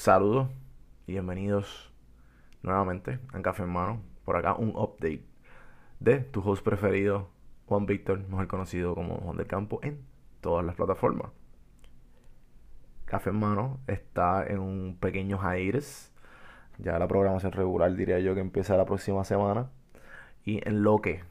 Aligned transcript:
Saludos 0.00 0.48
y 1.06 1.12
bienvenidos 1.12 1.92
nuevamente 2.62 3.18
a 3.34 3.42
Café 3.42 3.64
en 3.64 3.68
Mano. 3.68 4.00
Por 4.24 4.34
acá 4.34 4.54
un 4.54 4.70
update 4.70 5.26
de 5.98 6.20
tu 6.20 6.40
host 6.40 6.64
preferido, 6.64 7.28
Juan 7.66 7.84
Víctor, 7.84 8.26
mejor 8.26 8.48
conocido 8.48 8.94
como 8.94 9.16
Juan 9.16 9.36
del 9.36 9.46
Campo, 9.46 9.78
en 9.82 10.02
todas 10.40 10.64
las 10.64 10.74
plataformas. 10.74 11.32
Café 13.04 13.28
en 13.28 13.40
Mano 13.40 13.78
está 13.86 14.46
en 14.46 14.60
un 14.60 14.96
pequeño 14.98 15.38
hiatus. 15.38 16.10
Ya 16.78 16.98
la 16.98 17.06
programación 17.06 17.52
regular 17.52 17.94
diría 17.94 18.20
yo 18.20 18.34
que 18.34 18.40
empieza 18.40 18.78
la 18.78 18.86
próxima 18.86 19.22
semana. 19.24 19.68
Y 20.46 20.66
en 20.66 20.82
lo 20.82 21.02
que 21.02 21.24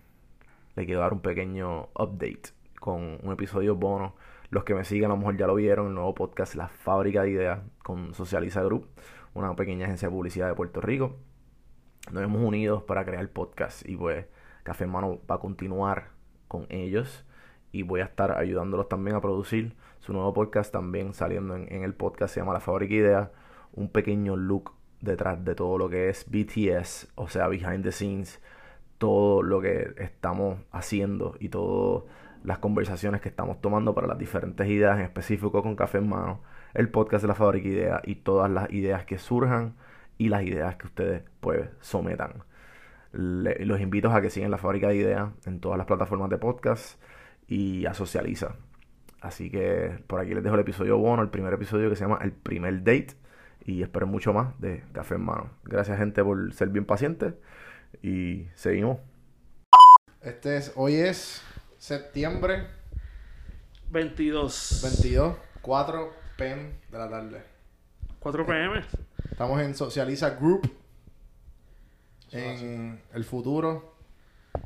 le 0.76 0.86
quiero 0.86 1.02
dar 1.02 1.14
un 1.14 1.22
pequeño 1.22 1.86
update 1.96 2.52
con 2.80 3.18
un 3.24 3.34
episodio 3.34 3.76
bono 3.76 4.14
los 4.50 4.64
que 4.64 4.74
me 4.74 4.84
siguen 4.84 5.06
a 5.06 5.10
lo 5.10 5.18
mejor 5.18 5.38
ya 5.38 5.48
lo 5.48 5.56
vieron, 5.56 5.88
el 5.88 5.94
nuevo 5.94 6.16
podcast 6.16 6.56
La 6.56 6.68
Fábrica 6.68 7.24
de 7.24 7.32
Ideas 7.32 7.60
con 7.84 8.14
Socializa 8.14 8.64
Group, 8.64 8.88
una 9.34 9.56
pequeña 9.56 9.86
agencia 9.86 10.08
de 10.08 10.16
publicidad 10.16 10.48
de 10.48 10.56
Puerto 10.56 10.82
Rico. 10.82 11.18
Nos 12.12 12.24
hemos 12.24 12.42
unido 12.42 12.86
para 12.86 13.06
crear 13.06 13.22
el 13.22 13.30
podcast 13.30 13.88
y 13.88 13.96
pues 13.96 14.26
Café 14.64 14.86
Hermano 14.86 15.20
va 15.30 15.36
a 15.36 15.40
continuar 15.40 16.10
con 16.48 16.66
ellos 16.70 17.26
y 17.72 17.84
voy 17.84 18.02
a 18.02 18.06
estar 18.06 18.38
ayudándolos 18.38 18.90
también 18.90 19.16
a 19.16 19.22
producir 19.22 19.76
su 20.00 20.14
nuevo 20.14 20.34
podcast 20.34 20.72
también 20.72 21.14
saliendo 21.14 21.56
en, 21.56 21.72
en 21.72 21.84
el 21.84 21.94
podcast 21.94 22.34
se 22.34 22.40
llama 22.40 22.54
La 22.54 22.60
Fábrica 22.60 22.94
de 22.94 23.00
Ideas, 23.02 23.30
un 23.74 23.90
pequeño 23.90 24.36
look 24.36 24.72
detrás 25.02 25.44
de 25.46 25.54
todo 25.54 25.78
lo 25.78 25.90
que 25.90 26.10
es 26.10 26.26
BTS, 26.28 27.10
o 27.16 27.30
sea, 27.30 27.48
behind 27.48 27.84
the 27.84 27.92
scenes, 27.92 28.42
todo 28.98 29.44
lo 29.44 29.62
que 29.62 29.94
estamos 29.98 30.60
haciendo 30.72 31.36
y 31.40 31.50
todo 31.50 32.08
las 32.44 32.60
conversaciones 32.60 33.22
que 33.22 33.30
estamos 33.30 33.62
tomando 33.62 33.94
para 33.94 34.08
las 34.08 34.18
diferentes 34.18 34.68
ideas, 34.68 34.98
en 34.98 35.06
específico 35.06 35.62
con 35.62 35.76
Café 35.76 36.00
en 36.00 36.10
Mano, 36.10 36.42
el 36.74 36.90
podcast 36.90 37.22
de 37.24 37.28
la 37.28 37.36
Fábrica 37.36 37.68
Idea 37.68 38.02
y 38.04 38.16
todas 38.16 38.50
las 38.50 38.72
ideas 38.72 39.06
que 39.06 39.18
surjan 39.18 39.76
y 40.18 40.30
las 40.30 40.44
ideas 40.44 40.76
que 40.76 40.88
ustedes 40.88 41.24
pues 41.40 41.70
sometan. 41.82 42.44
los 43.12 43.82
invito 43.82 44.12
a 44.12 44.22
que 44.22 44.30
sigan 44.30 44.52
la 44.52 44.58
Fábrica 44.58 44.90
de 44.90 44.96
Ideas 44.96 45.30
en 45.46 45.60
todas 45.60 45.78
las 45.78 45.88
plataformas 45.88 46.30
de 46.30 46.38
podcast 46.38 47.02
y 47.48 47.86
a 47.86 47.94
Socializa. 47.94 48.56
Así 49.22 49.50
que 49.50 50.00
por 50.08 50.20
aquí 50.20 50.34
les 50.34 50.44
dejo 50.44 50.56
el 50.56 50.62
episodio 50.62 50.98
bueno, 50.98 51.24
el 51.24 51.30
primer 51.30 51.54
episodio 51.54 51.90
que 51.90 51.96
se 51.96 52.04
llama 52.04 52.20
El 52.22 52.32
primer 52.32 52.84
date. 52.84 53.16
Y 53.66 53.82
espero 53.84 54.08
mucho 54.08 54.34
más 54.34 54.60
de 54.60 54.84
Café 54.94 55.16
en 55.16 55.26
Mano. 55.26 55.52
Gracias, 55.64 55.98
gente, 55.98 56.24
por 56.24 56.54
ser 56.54 56.70
bien 56.70 56.86
pacientes. 56.86 57.34
Y 58.02 58.48
seguimos. 58.56 59.00
Este 60.22 60.58
es, 60.58 60.74
hoy 60.76 60.96
es 60.96 61.44
septiembre 61.80 62.68
22. 63.90 64.82
22, 64.84 65.36
4 65.62 66.14
pm 66.38 66.72
de 66.92 66.98
la 66.98 67.10
tarde. 67.10 67.44
4 68.20 68.46
pm. 68.46 68.84
Estamos 69.32 69.62
en 69.62 69.74
Socializa 69.74 70.32
Group. 70.32 70.70
En 72.32 73.02
el 73.14 73.24
futuro 73.24 73.96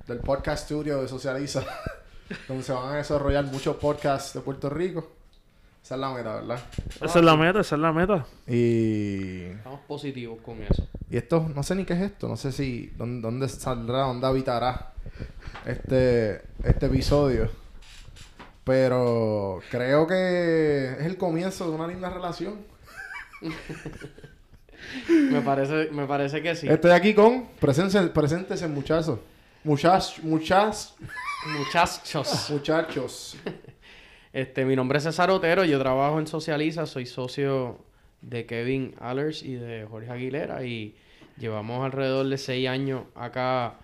del 0.08 0.20
podcast 0.20 0.66
studio 0.66 1.02
de 1.02 1.08
Socializa. 1.08 1.64
donde 2.48 2.64
se 2.64 2.74
van 2.74 2.94
a 2.94 2.96
desarrollar 2.98 3.46
muchos 3.46 3.76
podcasts 3.78 4.34
de 4.34 4.42
Puerto 4.42 4.70
Rico. 4.70 5.12
Esa 5.84 5.96
es 5.96 6.02
la 6.02 6.14
meta, 6.14 6.36
¿verdad? 6.36 6.60
Esa 7.02 7.20
es 7.20 7.26
la 7.26 7.36
meta, 7.36 7.60
esa 7.60 7.76
es 7.76 7.82
la 7.82 7.92
meta. 7.92 8.26
Y. 8.48 9.42
Estamos 9.44 9.82
positivos 9.82 10.40
con 10.42 10.62
eso. 10.64 10.88
Y 11.14 11.18
esto, 11.18 11.48
no 11.54 11.62
sé 11.62 11.76
ni 11.76 11.86
qué 11.86 11.94
es 11.94 12.02
esto. 12.02 12.28
No 12.28 12.36
sé 12.36 12.52
si. 12.52 12.92
¿Dónde, 12.98 13.22
dónde 13.22 13.48
saldrá, 13.48 14.00
dónde 14.00 14.26
habitará 14.26 14.94
este, 15.64 16.42
este 16.64 16.88
episodio. 16.88 17.52
Pero 18.64 19.62
creo 19.70 20.08
que 20.08 20.96
es 21.00 21.06
el 21.06 21.16
comienzo 21.16 21.70
de 21.70 21.76
una 21.76 21.86
linda 21.86 22.10
relación. 22.10 22.62
me, 25.32 25.42
parece, 25.42 25.90
me 25.92 26.08
parece 26.08 26.42
que 26.42 26.56
sí. 26.56 26.68
Estoy 26.68 26.90
aquí 26.90 27.14
con... 27.14 27.46
Preséntese, 27.60 28.08
preséntese 28.08 28.68
muchachos. 28.68 29.20
Muchachos. 29.64 30.20
Muchachos. 30.24 30.96
Muchachos. 32.50 33.38
Este, 34.34 34.66
mi 34.66 34.76
nombre 34.76 34.98
es 34.98 35.04
César 35.04 35.30
Otero. 35.30 35.64
Yo 35.64 35.78
trabajo 35.78 36.18
en 36.18 36.26
Socializa. 36.26 36.88
Soy 36.88 37.06
socio 37.06 37.78
de 38.24 38.46
Kevin 38.46 38.96
Allers 39.00 39.44
y 39.44 39.54
de 39.54 39.86
Jorge 39.86 40.10
Aguilera. 40.12 40.66
Y 40.66 40.96
llevamos 41.38 41.86
alrededor 41.86 42.28
de 42.28 42.38
seis 42.38 42.68
años 42.68 43.04
acá 43.16 43.76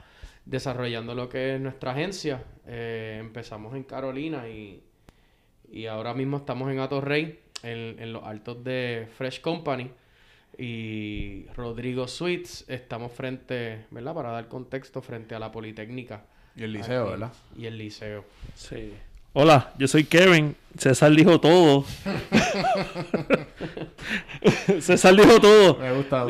desarrollando 0.46 1.14
lo 1.14 1.30
que 1.30 1.56
es 1.56 1.62
nuestra 1.62 1.92
agencia. 1.92 2.44
Eh, 2.66 3.18
empezamos 3.20 3.76
en 3.76 3.84
Carolina 3.84 4.48
y, 4.50 4.82
y, 5.72 5.86
ahora 5.86 6.14
mismo 6.14 6.38
estamos 6.38 6.72
en 6.72 6.80
Atorrey, 6.80 7.40
en, 7.64 8.00
en 8.00 8.14
los 8.14 8.24
altos 8.24 8.64
de 8.64 9.08
Fresh 9.18 9.42
Company 9.42 9.92
y 10.58 11.46
Rodrigo 11.56 12.08
Suites. 12.08 12.66
Estamos 12.68 13.12
frente, 13.12 13.86
¿verdad? 13.92 14.14
Para 14.14 14.32
dar 14.32 14.48
contexto, 14.48 15.02
frente 15.02 15.36
a 15.36 15.40
la 15.40 15.52
Politécnica. 15.52 16.26
Y 16.56 16.64
el 16.64 16.74
liceo, 16.74 17.12
¿verdad? 17.12 17.32
Y 17.58 17.66
el 17.66 17.78
liceo. 17.78 18.26
Sí. 18.56 18.94
Hola, 19.42 19.72
yo 19.78 19.88
soy 19.88 20.04
Kevin. 20.04 20.54
César 20.78 21.12
dijo 21.12 21.40
todo. 21.40 21.86
César 24.82 25.16
dijo 25.16 25.40
todo. 25.40 25.78
Me 25.78 25.94
gusta. 25.94 26.26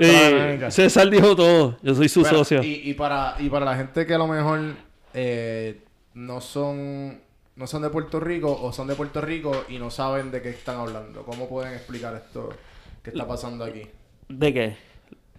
César 0.69 1.09
dijo 1.09 1.35
todo. 1.35 1.79
Yo 1.81 1.95
soy 1.95 2.07
su 2.07 2.23
socio. 2.23 2.61
Y, 2.61 2.93
para, 2.93 3.35
y 3.39 3.49
para 3.49 3.65
la 3.65 3.75
gente 3.75 4.05
que 4.05 4.13
a 4.13 4.19
lo 4.19 4.27
mejor 4.27 4.75
eh, 5.15 5.81
no 6.13 6.39
son 6.39 7.19
no 7.55 7.65
son 7.65 7.81
de 7.81 7.89
Puerto 7.89 8.19
Rico 8.19 8.55
o 8.61 8.71
son 8.71 8.85
de 8.85 8.93
Puerto 8.93 9.21
Rico 9.21 9.65
y 9.67 9.79
no 9.79 9.89
saben 9.89 10.29
de 10.29 10.43
qué 10.43 10.49
están 10.49 10.79
hablando, 10.79 11.23
¿cómo 11.23 11.49
pueden 11.49 11.73
explicar 11.73 12.13
esto 12.13 12.53
que 13.01 13.09
está 13.09 13.27
pasando 13.27 13.65
aquí? 13.65 13.87
¿De 14.27 14.53
qué? 14.53 14.77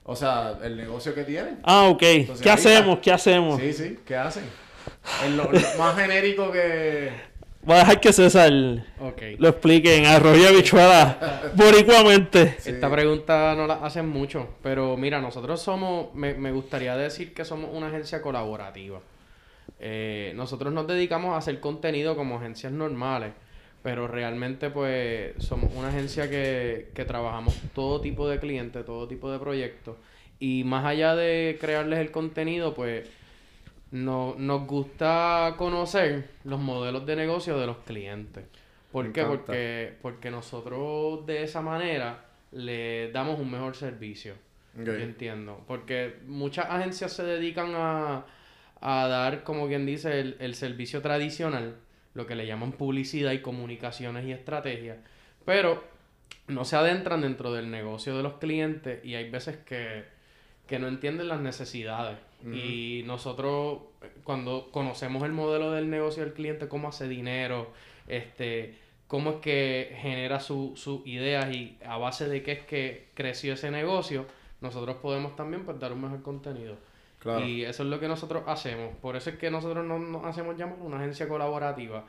O 0.03 0.17
sea, 0.17 0.59
el 0.65 0.77
negocio 0.77 1.15
que 1.15 1.23
tienen. 1.23 1.61
Ah, 1.63 1.85
ok. 1.85 2.03
¿Qué 2.43 2.51
hacemos? 2.51 2.99
¿Qué 2.99 3.13
hacemos? 3.13 3.61
Sí, 3.61 3.73
sí. 3.73 3.97
¿Qué 4.05 4.17
hacen? 4.17 4.43
Es 5.25 5.31
lo 5.31 5.49
más 5.79 5.97
genérico 5.97 6.51
que... 6.51 7.30
Voy 7.63 7.77
a 7.77 7.81
dejar 7.81 8.01
que 8.01 8.13
César 8.13 8.51
lo 8.51 9.49
explique 9.49 9.95
en 9.95 10.07
arroyo 10.07 10.49
habichuela 10.49 11.53
boricuamente. 11.55 12.57
Esta 12.65 12.91
pregunta 12.91 13.55
no 13.55 13.67
la 13.67 13.75
hacen 13.75 14.09
mucho, 14.09 14.49
pero 14.63 14.97
mira, 14.97 15.21
nosotros 15.21 15.61
somos, 15.61 16.15
me, 16.15 16.33
me 16.35 16.53
gustaría 16.53 16.97
decir 16.97 17.35
que 17.35 17.45
somos 17.45 17.71
una 17.73 17.89
agencia 17.89 18.23
colaborativa. 18.23 19.01
Eh, 19.79 20.33
nosotros 20.37 20.73
nos 20.73 20.87
dedicamos 20.87 21.35
a 21.35 21.37
hacer 21.37 21.61
contenido 21.61 22.17
como 22.17 22.39
agencias 22.39 22.73
normales, 22.73 23.33
pero 23.83 24.09
realmente 24.09 24.71
pues 24.71 25.35
somos 25.39 25.71
una 25.75 25.89
agencia 25.89 26.31
que, 26.31 26.89
que 26.95 27.05
trabajamos 27.05 27.55
todo 27.75 28.01
tipo 28.01 28.27
de 28.27 28.39
clientes, 28.39 28.87
todo 28.87 29.07
tipo 29.07 29.31
de 29.31 29.39
proyectos. 29.39 29.97
Y 30.39 30.65
más 30.65 30.87
allá 30.87 31.15
de 31.15 31.59
crearles 31.61 31.99
el 31.99 32.11
contenido, 32.11 32.73
pues 32.73 33.07
no, 33.91 34.35
nos 34.39 34.67
gusta 34.67 35.55
conocer 35.57 36.31
los 36.45 36.61
modelos 36.61 37.07
de 37.07 37.17
negocio 37.17 37.59
de 37.59 37.67
los 37.67 37.79
clientes. 37.79 38.45
¿Por 38.93 39.13
qué? 39.13 39.25
Porque, 39.25 39.95
porque 40.03 40.31
nosotros 40.31 41.25
de 41.27 41.45
esa 41.45 41.61
manera 41.61 42.25
le 42.53 43.11
damos 43.13 43.39
un 43.39 43.51
mejor 43.51 43.77
servicio. 43.77 44.35
Yo 44.77 44.95
entiendo. 44.95 45.65
Porque 45.67 46.19
muchas 46.27 46.67
agencias 46.67 47.13
se 47.13 47.25
dedican 47.25 47.73
a, 47.75 48.25
a 48.81 49.09
dar, 49.09 49.43
como 49.43 49.67
quien 49.67 49.85
dice, 49.85 50.21
el, 50.21 50.37
el, 50.41 50.55
servicio 50.55 51.03
tradicional, 51.03 51.77
lo 52.15 52.27
que 52.27 52.37
le 52.37 52.47
llaman 52.47 52.73
publicidad 52.73 53.33
y 53.33 53.41
comunicaciones 53.41 54.27
y 54.27 54.33
estrategias, 54.33 54.99
pero 55.45 55.83
no 56.47 56.65
se 56.65 56.77
adentran 56.77 57.23
dentro 57.23 57.53
del 57.53 57.71
negocio 57.71 58.17
de 58.17 58.23
los 58.23 58.35
clientes 58.35 59.05
y 59.05 59.15
hay 59.15 59.29
veces 59.31 59.57
que, 59.59 60.05
que 60.67 60.79
no 60.79 60.89
entienden 60.89 61.29
las 61.29 61.41
necesidades. 61.41 62.19
Y 62.45 63.03
nosotros, 63.07 63.81
cuando 64.25 64.71
conocemos 64.71 65.23
el 65.25 65.33
modelo 65.33 65.73
del 65.73 65.91
negocio 65.91 66.25
del 66.25 66.33
cliente, 66.33 66.69
cómo 66.69 66.89
hace 66.89 67.07
dinero, 67.09 67.71
este, 68.09 68.77
cómo 69.07 69.31
es 69.31 69.37
que 69.37 69.97
genera 70.01 70.41
sus 70.41 70.81
su 70.81 71.03
ideas 71.05 71.53
y 71.55 71.79
a 71.85 71.99
base 71.99 72.29
de 72.29 72.43
qué 72.43 72.53
es 72.53 72.61
que 72.61 73.09
creció 73.15 73.55
ese 73.55 73.71
negocio, 73.71 74.27
nosotros 74.61 74.97
podemos 74.97 75.37
también 75.37 75.65
pues, 75.65 75.79
dar 75.79 75.93
un 75.93 76.03
mejor 76.03 76.23
contenido. 76.23 76.77
Y 77.45 77.65
eso 77.65 77.83
es 77.83 77.89
lo 77.91 78.01
que 78.01 78.09
nosotros 78.09 78.45
hacemos. 78.47 78.97
Por 78.97 79.17
eso 79.17 79.31
es 79.31 79.37
que 79.37 79.51
nosotros 79.51 79.85
no 79.85 79.99
nos 79.99 80.25
hacemos 80.25 80.57
llamar 80.57 80.79
una 80.81 80.97
agencia 80.97 81.29
colaborativa. 81.29 82.07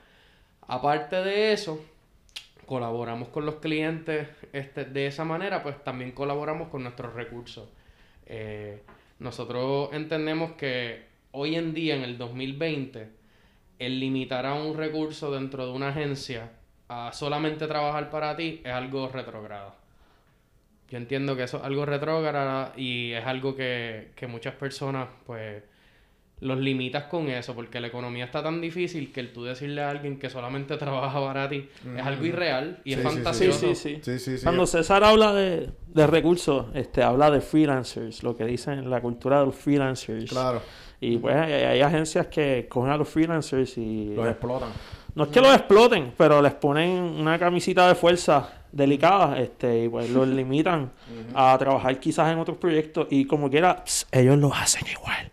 Aparte 0.67 1.17
de 1.17 1.51
eso, 1.51 1.83
colaboramos 2.65 3.27
con 3.27 3.45
los 3.45 3.55
clientes 3.55 4.29
este, 4.53 4.85
de 4.85 5.07
esa 5.07 5.25
manera, 5.25 5.63
pues 5.63 5.83
también 5.83 6.11
colaboramos 6.11 6.69
con 6.69 6.83
nuestros 6.83 7.13
recursos. 7.13 7.67
Eh, 8.25 8.81
nosotros 9.21 9.89
entendemos 9.93 10.53
que 10.53 11.03
hoy 11.31 11.55
en 11.55 11.75
día, 11.75 11.95
en 11.95 12.01
el 12.01 12.17
2020, 12.17 13.07
el 13.77 13.99
limitar 13.99 14.47
a 14.47 14.55
un 14.55 14.75
recurso 14.75 15.31
dentro 15.31 15.67
de 15.67 15.71
una 15.73 15.89
agencia 15.89 16.49
a 16.87 17.13
solamente 17.13 17.67
trabajar 17.67 18.09
para 18.09 18.35
ti 18.35 18.61
es 18.63 18.73
algo 18.73 19.07
retrógrado. 19.09 19.75
Yo 20.89 20.97
entiendo 20.97 21.35
que 21.35 21.43
eso 21.43 21.57
es 21.57 21.63
algo 21.63 21.85
retrógrado 21.85 22.73
y 22.75 23.11
es 23.11 23.23
algo 23.23 23.55
que, 23.55 24.11
muchas 24.27 24.55
personas 24.55 25.07
pues 25.27 25.61
los 26.41 26.57
limitas 26.59 27.03
con 27.05 27.29
eso, 27.29 27.53
porque 27.55 27.79
la 27.79 27.87
economía 27.87 28.25
está 28.25 28.43
tan 28.43 28.59
difícil 28.61 29.11
que 29.13 29.19
el 29.21 29.31
tú 29.31 29.43
decirle 29.43 29.81
a 29.83 29.89
alguien 29.91 30.19
que 30.19 30.29
solamente 30.29 30.75
trabaja 30.77 31.19
para 31.23 31.47
ti 31.47 31.69
es 31.97 32.03
algo 32.05 32.25
irreal 32.25 32.81
y 32.83 32.93
es 32.93 32.97
Sí, 32.99 33.03
sí, 33.03 33.09
sí. 33.09 33.15
fantasioso. 33.15 33.59
Sí, 33.59 33.75
sí, 33.75 33.75
sí. 33.75 33.99
Sí, 34.03 34.19
sí, 34.19 34.37
sí. 34.37 34.43
Cuando 34.43 34.65
César 34.65 35.03
habla 35.03 35.33
de, 35.33 35.69
de 35.87 36.07
recursos, 36.07 36.65
este, 36.73 37.03
habla 37.03 37.31
de 37.31 37.41
freelancers, 37.41 38.23
lo 38.23 38.35
que 38.35 38.45
dicen 38.45 38.89
la 38.89 38.99
cultura 39.01 39.39
de 39.39 39.45
los 39.45 39.55
freelancers. 39.55 40.29
Claro, 40.29 40.61
Y 40.99 41.17
pues 41.17 41.35
hay, 41.35 41.51
hay 41.53 41.81
agencias 41.81 42.27
que 42.27 42.67
cogen 42.69 42.91
a 42.91 42.97
los 42.97 43.07
freelancers 43.07 43.77
y... 43.77 44.13
los 44.15 44.27
explotan. 44.27 44.69
No 45.13 45.25
es 45.25 45.29
que 45.29 45.41
los 45.41 45.53
exploten, 45.53 46.13
pero 46.17 46.41
les 46.41 46.53
ponen 46.53 46.89
una 46.89 47.37
camisita 47.37 47.87
de 47.87 47.95
fuerza 47.95 48.60
delicada 48.71 49.39
este, 49.39 49.85
y 49.85 49.89
pues 49.89 50.09
los 50.09 50.27
limitan 50.27 50.91
a 51.33 51.57
trabajar 51.57 51.99
quizás 51.99 52.31
en 52.31 52.39
otros 52.39 52.57
proyectos 52.57 53.07
y 53.09 53.25
como 53.25 53.49
quiera, 53.49 53.83
ellos 54.11 54.37
lo 54.37 54.53
hacen 54.53 54.85
igual. 54.87 55.31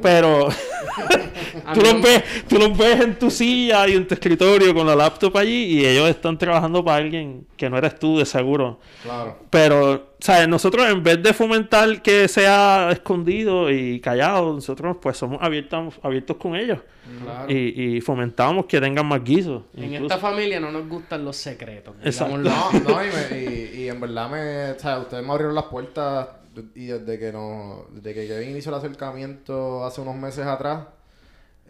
Pero 0.00 0.48
tú 1.74 1.80
los, 1.80 2.02
ves, 2.02 2.22
tú 2.48 2.58
los 2.58 2.76
ves 2.76 3.00
en 3.00 3.18
tu 3.18 3.30
silla 3.30 3.88
y 3.88 3.92
en 3.92 4.06
tu 4.06 4.14
escritorio 4.14 4.74
con 4.74 4.86
la 4.86 4.96
laptop 4.96 5.36
allí 5.36 5.78
y 5.78 5.86
ellos 5.86 6.08
están 6.08 6.38
trabajando 6.38 6.84
para 6.84 6.96
alguien 6.96 7.46
que 7.56 7.68
no 7.68 7.76
eres 7.78 7.98
tú 7.98 8.18
de 8.18 8.26
seguro. 8.26 8.80
Claro. 9.02 9.38
Pero, 9.50 10.14
¿sabes? 10.20 10.48
Nosotros 10.48 10.88
en 10.88 11.02
vez 11.02 11.22
de 11.22 11.32
fomentar 11.32 12.02
que 12.02 12.28
sea 12.28 12.90
escondido 12.92 13.70
y 13.70 14.00
callado, 14.00 14.54
nosotros 14.54 14.96
pues 15.00 15.16
somos 15.16 15.42
abiertos, 15.42 15.94
abiertos 16.02 16.36
con 16.36 16.56
ellos. 16.56 16.78
Claro. 17.22 17.50
Y, 17.50 17.96
y 17.96 18.00
fomentamos 18.02 18.66
que 18.66 18.80
tengan 18.80 19.06
más 19.06 19.24
guisos. 19.24 19.62
En 19.74 19.84
incluso. 19.84 20.14
esta 20.14 20.18
familia 20.18 20.60
no 20.60 20.70
nos 20.70 20.86
gustan 20.86 21.24
los 21.24 21.36
secretos. 21.36 21.94
Exacto. 22.04 22.36
No, 22.36 22.70
no, 22.86 23.04
y, 23.04 23.08
me- 23.08 23.38
y, 23.40 23.82
y 23.84 23.88
en 23.88 24.00
verdad 24.00 24.28
me, 24.30 24.70
o 24.72 24.78
sea, 24.78 24.98
ustedes 24.98 25.24
me 25.24 25.30
abrieron 25.32 25.54
las 25.54 25.64
puertas 25.64 26.28
y 26.74 26.86
desde 26.86 27.18
que 27.18 27.32
no, 27.32 27.84
desde 27.92 28.14
que 28.14 28.26
Kevin 28.26 28.56
hizo 28.56 28.70
el 28.70 28.76
acercamiento 28.76 29.84
hace 29.84 30.00
unos 30.00 30.16
meses 30.16 30.44
atrás, 30.46 30.86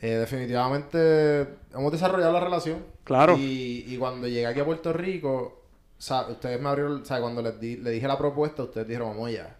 eh, 0.00 0.10
definitivamente 0.16 1.46
hemos 1.74 1.92
desarrollado 1.92 2.32
la 2.32 2.40
relación. 2.40 2.84
Claro. 3.04 3.36
Y, 3.36 3.84
y 3.86 3.96
cuando 3.98 4.26
llegué 4.28 4.46
aquí 4.46 4.60
a 4.60 4.64
Puerto 4.64 4.92
Rico, 4.92 5.62
o 5.98 6.00
sea, 6.00 6.22
ustedes 6.28 6.60
me 6.60 6.68
abrieron, 6.68 7.02
o 7.02 7.04
sea, 7.04 7.20
cuando 7.20 7.42
les 7.42 7.58
di, 7.60 7.76
le 7.76 7.90
dije 7.90 8.06
la 8.06 8.16
propuesta, 8.18 8.62
ustedes 8.62 8.86
dijeron, 8.86 9.10
vamos 9.10 9.32
ya. 9.32 9.56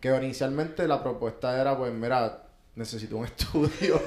Que 0.00 0.08
inicialmente 0.14 0.86
la 0.88 1.02
propuesta 1.02 1.58
era, 1.60 1.76
pues, 1.76 1.92
mira, 1.92 2.42
necesito 2.74 3.16
un 3.16 3.24
estudio, 3.26 4.00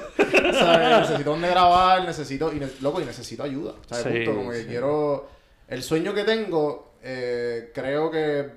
¿sabes? 0.52 1.00
Necesito 1.00 1.30
donde 1.30 1.48
grabar, 1.48 2.04
necesito, 2.04 2.52
y 2.52 2.60
ne- 2.60 2.70
loco, 2.80 3.00
y 3.00 3.04
necesito 3.04 3.42
ayuda, 3.42 3.74
¿sabes? 3.88 4.04
Sí, 4.04 4.24
Punto, 4.24 4.34
como 4.40 4.50
que 4.52 4.66
quiero, 4.66 5.28
el 5.70 5.82
sueño 5.82 6.12
que 6.12 6.24
tengo, 6.24 6.94
eh, 7.02 7.70
creo 7.72 8.10
que 8.10 8.50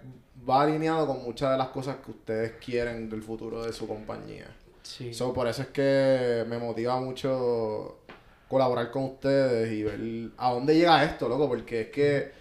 va 0.48 0.64
alineado 0.64 1.08
con 1.08 1.24
muchas 1.24 1.52
de 1.52 1.58
las 1.58 1.70
cosas 1.70 1.98
que 2.04 2.12
ustedes 2.12 2.54
quieren 2.64 3.10
del 3.10 3.22
futuro 3.22 3.64
de 3.64 3.72
su 3.72 3.88
compañía. 3.88 4.48
Sí. 4.82 5.14
So, 5.14 5.32
por 5.32 5.48
eso 5.48 5.62
es 5.62 5.70
que 5.70 6.44
me 6.50 6.58
motiva 6.58 7.00
mucho 7.00 8.00
colaborar 8.50 8.92
con 8.92 9.06
ustedes 9.06 9.72
y 9.72 9.84
ver 9.84 10.32
a 10.38 10.52
dónde 10.52 10.76
llega 10.76 11.04
esto, 11.04 11.30
loco, 11.30 11.48
porque 11.48 11.82
es 11.82 11.88
que, 11.90 12.32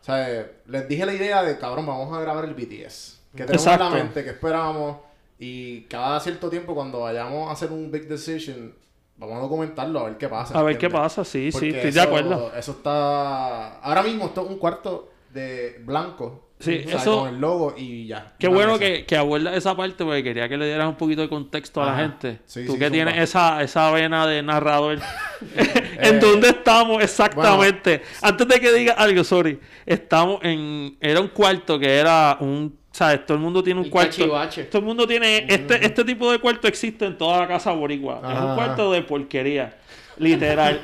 ¿sabes? 0.00 0.46
Les 0.66 0.86
dije 0.88 1.04
la 1.04 1.14
idea 1.14 1.42
de, 1.42 1.58
cabrón, 1.58 1.86
vamos 1.86 2.16
a 2.16 2.20
grabar 2.20 2.44
el 2.44 2.54
BTS. 2.54 3.18
Que 3.34 3.44
tenemos 3.44 3.66
en 3.66 3.72
Exacto. 3.72 3.84
la 3.84 3.90
mente, 3.90 4.24
que 4.24 4.30
esperamos, 4.30 4.98
y 5.38 5.82
cada 5.82 6.20
cierto 6.20 6.50
tiempo 6.50 6.74
cuando 6.74 7.00
vayamos 7.00 7.48
a 7.48 7.52
hacer 7.52 7.72
un 7.72 7.90
big 7.90 8.08
decision, 8.08 8.74
vamos 9.18 9.36
a 9.36 9.40
documentarlo, 9.40 10.00
a 10.00 10.04
ver 10.04 10.16
qué 10.18 10.28
pasa. 10.28 10.58
A 10.58 10.62
ver 10.62 10.78
qué 10.78 10.88
pasa, 10.88 11.24
sí, 11.24 11.50
sí, 11.52 11.68
estoy 11.68 11.88
eso- 11.90 11.98
de 11.98 12.00
acuerdo. 12.00 12.52
Eso 12.56 12.72
está... 12.72 13.78
Ahora 13.80 14.02
mismo 14.02 14.26
esto 14.26 14.44
es 14.44 14.50
un 14.50 14.58
cuarto 14.58 15.10
de 15.32 15.80
blanco. 15.84 16.44
Sí, 16.60 16.82
o 16.86 16.88
sea, 16.88 16.98
eso- 16.98 17.20
Con 17.20 17.28
el 17.28 17.40
logo 17.40 17.74
y 17.76 18.08
ya. 18.08 18.34
Qué 18.36 18.48
bueno 18.48 18.80
que, 18.80 19.04
que 19.06 19.16
abordas 19.16 19.56
esa 19.56 19.76
parte 19.76 20.04
porque 20.04 20.24
quería 20.24 20.48
que 20.48 20.56
le 20.56 20.66
dieras 20.66 20.88
un 20.88 20.96
poquito 20.96 21.20
de 21.22 21.28
contexto 21.28 21.80
a 21.80 21.86
la 21.86 21.96
gente. 21.98 22.40
Sí, 22.46 22.64
Tú 22.66 22.72
sí, 22.72 22.78
que 22.80 22.90
tienes 22.90 23.16
esa, 23.18 23.62
esa 23.62 23.90
vena 23.92 24.26
de 24.26 24.42
narrador. 24.42 24.98
¿En 26.00 26.16
Eh, 26.16 26.18
dónde 26.18 26.48
estamos 26.48 27.00
exactamente? 27.02 28.02
Antes 28.22 28.48
de 28.48 28.58
que 28.60 28.72
diga 28.72 28.94
algo, 28.94 29.22
sorry. 29.22 29.60
Estamos 29.86 30.40
en... 30.42 30.96
Era 31.00 31.20
un 31.20 31.28
cuarto 31.28 31.78
que 31.78 31.96
era 31.96 32.36
un... 32.40 32.76
¿Sabes? 32.98 33.24
Todo 33.26 33.36
el 33.36 33.44
mundo 33.44 33.62
tiene 33.62 33.78
un 33.78 33.86
El 33.86 33.92
cuarto... 33.92 34.10
cachivache. 34.10 34.64
Todo 34.64 34.80
el 34.80 34.84
mundo 34.86 35.06
tiene... 35.06 35.46
Este, 35.48 35.86
este 35.86 36.04
tipo 36.04 36.32
de 36.32 36.40
cuarto 36.40 36.66
existe 36.66 37.06
en 37.06 37.16
toda 37.16 37.38
la 37.38 37.46
casa 37.46 37.70
boricua. 37.70 38.16
Es 38.16 38.40
un 38.40 38.56
cuarto 38.56 38.90
de 38.90 39.02
porquería. 39.02 39.76
Literal. 40.16 40.80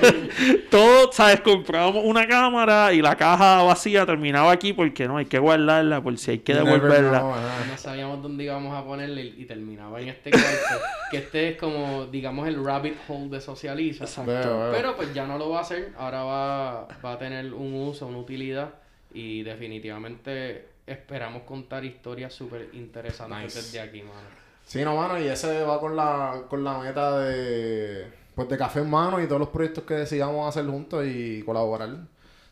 Todos, 0.70 1.14
¿sabes? 1.14 1.42
Comprábamos 1.42 2.06
una 2.06 2.26
cámara 2.26 2.94
y 2.94 3.02
la 3.02 3.16
caja 3.16 3.62
vacía 3.64 4.06
terminaba 4.06 4.50
aquí 4.50 4.72
porque 4.72 5.06
no 5.06 5.18
hay 5.18 5.26
que 5.26 5.38
guardarla 5.38 6.02
por 6.02 6.16
si 6.16 6.30
hay 6.30 6.38
que 6.38 6.54
devolverla. 6.54 7.18
know. 7.18 7.34
No 7.68 7.76
sabíamos 7.76 8.22
dónde 8.22 8.44
íbamos 8.44 8.74
a 8.74 8.82
ponerle 8.82 9.22
y 9.36 9.44
terminaba 9.44 10.00
en 10.00 10.08
este 10.08 10.30
cuarto. 10.30 10.82
que 11.10 11.18
este 11.18 11.48
es 11.50 11.58
como, 11.58 12.06
digamos, 12.06 12.48
el 12.48 12.64
rabbit 12.64 12.96
hole 13.08 13.28
de 13.28 13.42
socializa. 13.42 14.04
Exacto. 14.04 14.32
Veo. 14.32 14.72
Pero 14.72 14.96
pues 14.96 15.12
ya 15.12 15.26
no 15.26 15.36
lo 15.36 15.50
va 15.50 15.58
a 15.58 15.60
hacer. 15.60 15.92
Ahora 15.98 16.22
va, 16.22 16.88
va 17.04 17.12
a 17.12 17.18
tener 17.18 17.52
un 17.52 17.74
uso, 17.74 18.06
una 18.06 18.16
utilidad. 18.16 18.70
Y 19.12 19.42
definitivamente 19.42 20.71
esperamos 20.86 21.42
contar 21.42 21.84
historias 21.84 22.32
súper 22.32 22.70
interesantes 22.72 23.42
Nice. 23.44 23.60
desde 23.60 23.80
aquí, 23.80 24.02
mano. 24.02 24.42
Sí, 24.64 24.84
no, 24.84 24.96
mano, 24.96 25.18
y 25.18 25.26
ese 25.26 25.62
va 25.64 25.80
con 25.80 25.96
la, 25.96 26.44
con 26.48 26.62
la 26.62 26.78
meta 26.78 27.18
de, 27.18 28.06
pues, 28.34 28.48
de 28.48 28.56
Café 28.56 28.80
en 28.80 28.90
Mano 28.90 29.20
y 29.20 29.26
todos 29.26 29.40
los 29.40 29.48
proyectos 29.48 29.84
que 29.84 29.94
decidamos 29.94 30.48
hacer 30.48 30.64
juntos 30.70 31.04
y 31.06 31.42
colaborar. 31.42 31.90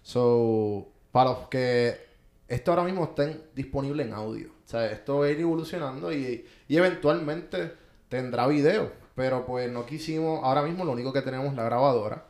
So, 0.03 0.89
para 1.13 1.31
los 1.31 1.49
que 1.49 2.09
esto 2.49 2.73
ahora 2.73 2.83
mismo 2.85 3.05
estén 3.05 3.43
disponible 3.55 4.03
en 4.03 4.13
audio. 4.13 4.49
O 4.49 4.69
sea, 4.69 4.87
esto 4.91 5.19
va 5.21 5.27
a 5.27 5.31
ir 5.31 5.41
evolucionando 5.41 6.13
y, 6.13 6.45
y 6.69 6.77
eventualmente 6.77 7.75
tendrá 8.09 8.47
video. 8.47 8.93
Pero 9.15 9.45
pues 9.45 9.71
no 9.71 9.85
quisimos, 9.87 10.41
ahora 10.43 10.63
mismo 10.63 10.85
lo 10.85 10.93
único 10.93 11.13
que 11.13 11.23
tenemos 11.23 11.49
es 11.49 11.55
la 11.55 11.65
grabadora, 11.65 12.25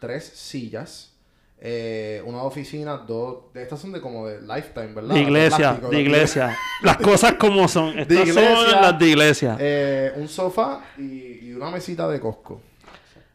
tres 0.00 0.24
sillas, 0.24 1.15
eh, 1.58 2.22
una 2.26 2.42
oficina, 2.42 2.96
dos, 2.98 3.52
de 3.54 3.62
estas 3.62 3.80
son 3.80 3.92
de 3.92 4.00
como 4.00 4.26
de 4.28 4.40
lifetime, 4.42 4.88
¿verdad? 4.94 5.14
De 5.14 5.20
iglesia, 5.22 5.56
plástico, 5.58 5.88
de 5.88 6.00
iglesia. 6.00 6.56
Las 6.82 6.96
cosas 6.98 7.32
como 7.34 7.66
son. 7.68 7.98
Estas 7.98 8.28
iglesia. 8.28 8.56
son 8.56 8.70
las 8.82 8.98
de 8.98 9.06
iglesia. 9.06 9.56
Eh, 9.58 10.12
un 10.16 10.28
sofá 10.28 10.82
y, 10.98 11.48
y 11.48 11.52
una 11.54 11.70
mesita 11.70 12.06
de 12.08 12.20
Costco. 12.20 12.60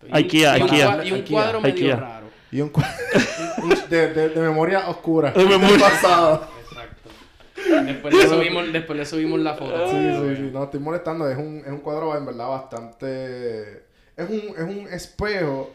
Y 0.07 0.15
Ikea, 0.17 0.57
y 0.57 0.61
un 0.61 0.69
Ikea. 0.69 1.05
Y 1.05 1.11
un 1.11 1.17
Ikea. 1.19 1.31
cuadro 1.35 1.61
medio 1.61 1.73
Ikea. 1.75 1.95
raro. 1.95 2.27
Y 2.51 2.61
un, 2.61 2.71
cua- 2.71 2.95
un- 3.63 3.89
de, 3.89 4.13
de- 4.13 4.29
de 4.29 4.39
memoria 4.41 4.87
oscura. 4.89 5.31
De 5.31 5.43
memoria. 5.45 5.69
Del 5.71 5.79
pasado. 5.81 6.47
Exacto. 6.69 7.85
Después 7.85 8.13
le 8.13 8.27
subimos, 8.27 8.73
después 8.73 8.99
le 8.99 9.05
subimos 9.05 9.39
la 9.39 9.53
foto. 9.55 9.87
Sí, 9.89 9.95
sí, 9.97 10.35
sí. 10.35 10.49
No, 10.51 10.63
estoy 10.65 10.79
molestando. 10.79 11.29
Es 11.29 11.37
un, 11.37 11.63
es 11.65 11.71
un 11.71 11.79
cuadro 11.79 12.15
en 12.17 12.25
verdad 12.25 12.49
bastante... 12.49 13.83
Es 14.17 14.29
un, 14.29 14.39
es 14.57 14.63
un 14.63 14.87
espejo 14.91 15.71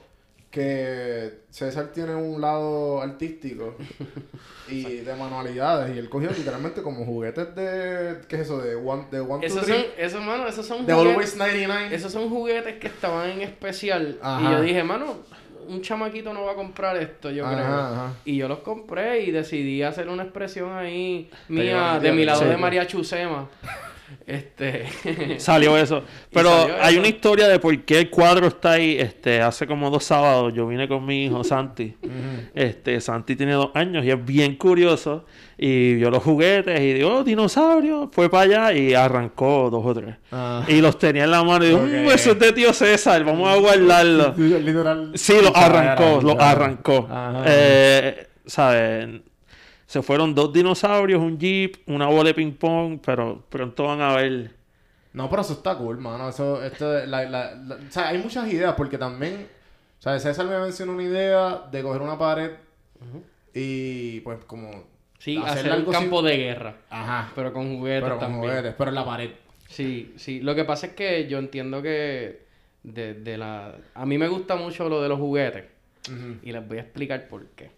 que 0.50 1.40
César 1.50 1.92
tiene 1.92 2.14
un 2.14 2.40
lado 2.40 3.02
artístico 3.02 3.76
y 4.68 4.82
de 4.98 5.14
manualidades. 5.14 5.94
Y 5.94 5.98
él 5.98 6.08
cogió 6.08 6.30
literalmente 6.30 6.82
como 6.82 7.04
juguetes 7.04 7.54
de... 7.54 8.20
¿Qué 8.28 8.36
es 8.36 8.42
eso? 8.42 8.58
De 8.58 8.74
One, 8.74 9.06
de 9.10 9.20
one 9.20 9.40
two, 9.40 9.46
Esos 9.46 9.64
three. 9.66 9.74
son, 9.76 9.84
esos, 9.98 10.22
mano, 10.24 10.46
esos 10.48 10.66
son 10.66 10.86
De 10.86 10.94
juguetes- 10.94 11.10
Always 11.12 11.36
99. 11.36 11.94
Esos 11.94 12.12
son 12.12 12.30
juguetes 12.30 12.76
que 12.76 12.86
estaban 12.86 13.30
en 13.30 13.42
especial. 13.42 14.18
Ajá. 14.22 14.48
Y 14.48 14.52
yo 14.54 14.60
dije, 14.62 14.82
mano, 14.82 15.16
un 15.68 15.82
chamaquito 15.82 16.32
no 16.32 16.44
va 16.44 16.52
a 16.52 16.54
comprar 16.54 16.96
esto, 16.96 17.30
yo 17.30 17.44
Ajá, 17.44 17.54
creo. 17.54 17.66
ajá. 17.66 18.12
Y 18.24 18.36
yo 18.36 18.48
los 18.48 18.60
compré 18.60 19.22
y 19.22 19.32
decidí 19.32 19.82
hacer 19.82 20.08
una 20.08 20.22
expresión 20.22 20.72
ahí 20.76 21.28
mía 21.48 21.98
de 22.00 22.12
mi 22.12 22.24
lado 22.24 22.42
sí. 22.42 22.48
de 22.48 22.56
María 22.56 22.86
Chusema. 22.86 23.48
Este. 24.26 24.86
Salió 25.38 25.76
eso. 25.76 26.02
Pero 26.32 26.48
salió 26.50 26.76
hay 26.82 26.92
eso. 26.94 27.00
una 27.00 27.08
historia 27.08 27.48
de 27.48 27.58
por 27.58 27.78
qué 27.84 27.98
el 28.00 28.10
cuadro 28.10 28.46
está 28.48 28.72
ahí. 28.72 28.96
Este, 28.98 29.40
hace 29.40 29.66
como 29.66 29.90
dos 29.90 30.04
sábados 30.04 30.52
yo 30.54 30.66
vine 30.66 30.88
con 30.88 31.04
mi 31.04 31.24
hijo 31.26 31.42
Santi. 31.44 31.94
Este, 32.54 33.00
Santi 33.00 33.36
tiene 33.36 33.52
dos 33.52 33.70
años 33.74 34.04
y 34.04 34.10
es 34.10 34.24
bien 34.24 34.56
curioso. 34.56 35.24
Y 35.58 35.94
vio 35.94 36.10
los 36.10 36.22
juguetes 36.22 36.78
y 36.80 36.92
dijo, 36.94 37.14
oh, 37.16 37.24
dinosaurio. 37.24 38.10
Fue 38.12 38.28
para 38.28 38.42
allá 38.66 38.72
y 38.78 38.94
arrancó 38.94 39.70
dos 39.70 39.84
o 39.86 39.94
tres. 39.94 40.16
Ah. 40.32 40.64
Y 40.68 40.80
los 40.80 40.98
tenía 40.98 41.24
en 41.24 41.30
la 41.30 41.42
mano 41.42 41.64
y 41.64 41.68
dijo. 41.68 41.80
"Mm, 41.80 42.10
eso 42.10 42.32
es 42.32 42.38
de 42.38 42.52
tío 42.52 42.72
César, 42.72 43.24
vamos 43.24 43.48
a 43.48 43.56
guardarlo. 43.56 44.34
Literal. 44.36 45.12
Sí, 45.14 45.34
lo 45.42 45.56
arrancó, 45.56 46.20
lo 46.22 46.40
arrancó. 46.40 47.08
Eh, 47.46 48.26
¿sabes? 48.44 49.08
Se 49.86 50.02
fueron 50.02 50.34
dos 50.34 50.52
dinosaurios, 50.52 51.20
un 51.20 51.38
jeep, 51.38 51.76
una 51.86 52.06
bola 52.06 52.24
de 52.24 52.34
ping 52.34 52.52
pong, 52.52 52.98
pero 53.04 53.42
pronto 53.48 53.84
van 53.84 54.00
a 54.00 54.14
ver. 54.16 54.50
No, 55.12 55.30
pero 55.30 55.42
eso 55.42 55.52
está 55.54 55.76
cool, 55.78 55.98
mano. 55.98 56.28
Eso, 56.28 56.62
esto, 56.62 56.92
la, 57.06 57.24
la, 57.24 57.54
la- 57.54 57.76
o 57.76 57.90
sea, 57.92 58.08
hay 58.08 58.18
muchas 58.18 58.52
ideas 58.52 58.74
porque 58.74 58.98
también, 58.98 59.46
o 59.98 60.02
sea, 60.02 60.18
César 60.18 60.46
me 60.46 60.58
mencionó 60.58 60.92
una 60.92 61.04
idea 61.04 61.66
de 61.70 61.82
coger 61.82 62.02
una 62.02 62.18
pared 62.18 62.50
y 63.54 64.20
pues 64.20 64.44
como 64.44 64.84
Sí, 65.18 65.40
hacer 65.44 65.72
un 65.72 65.90
campo 65.92 66.20
de 66.22 66.36
guerra. 66.36 66.74
Ajá. 66.90 67.32
Pero 67.34 67.52
con 67.52 67.78
juguetes 67.78 68.02
Pero 68.02 68.18
con 68.18 68.20
también. 68.28 68.42
juguetes, 68.50 68.74
pero 68.76 68.90
en 68.90 68.94
la 68.94 69.04
pared. 69.04 69.30
Sí, 69.68 70.12
sí. 70.16 70.40
Lo 70.40 70.54
que 70.54 70.64
pasa 70.64 70.88
es 70.88 70.92
que 70.92 71.26
yo 71.26 71.38
entiendo 71.38 71.80
que 71.82 72.44
de, 72.82 73.14
de 73.14 73.38
la... 73.38 73.74
A 73.94 74.04
mí 74.06 74.18
me 74.18 74.28
gusta 74.28 74.56
mucho 74.56 74.88
lo 74.88 75.00
de 75.02 75.08
los 75.08 75.18
juguetes. 75.18 75.64
Y 76.42 76.52
les 76.52 76.68
voy 76.68 76.78
a 76.78 76.82
explicar 76.82 77.26
por 77.28 77.46
qué. 77.48 77.70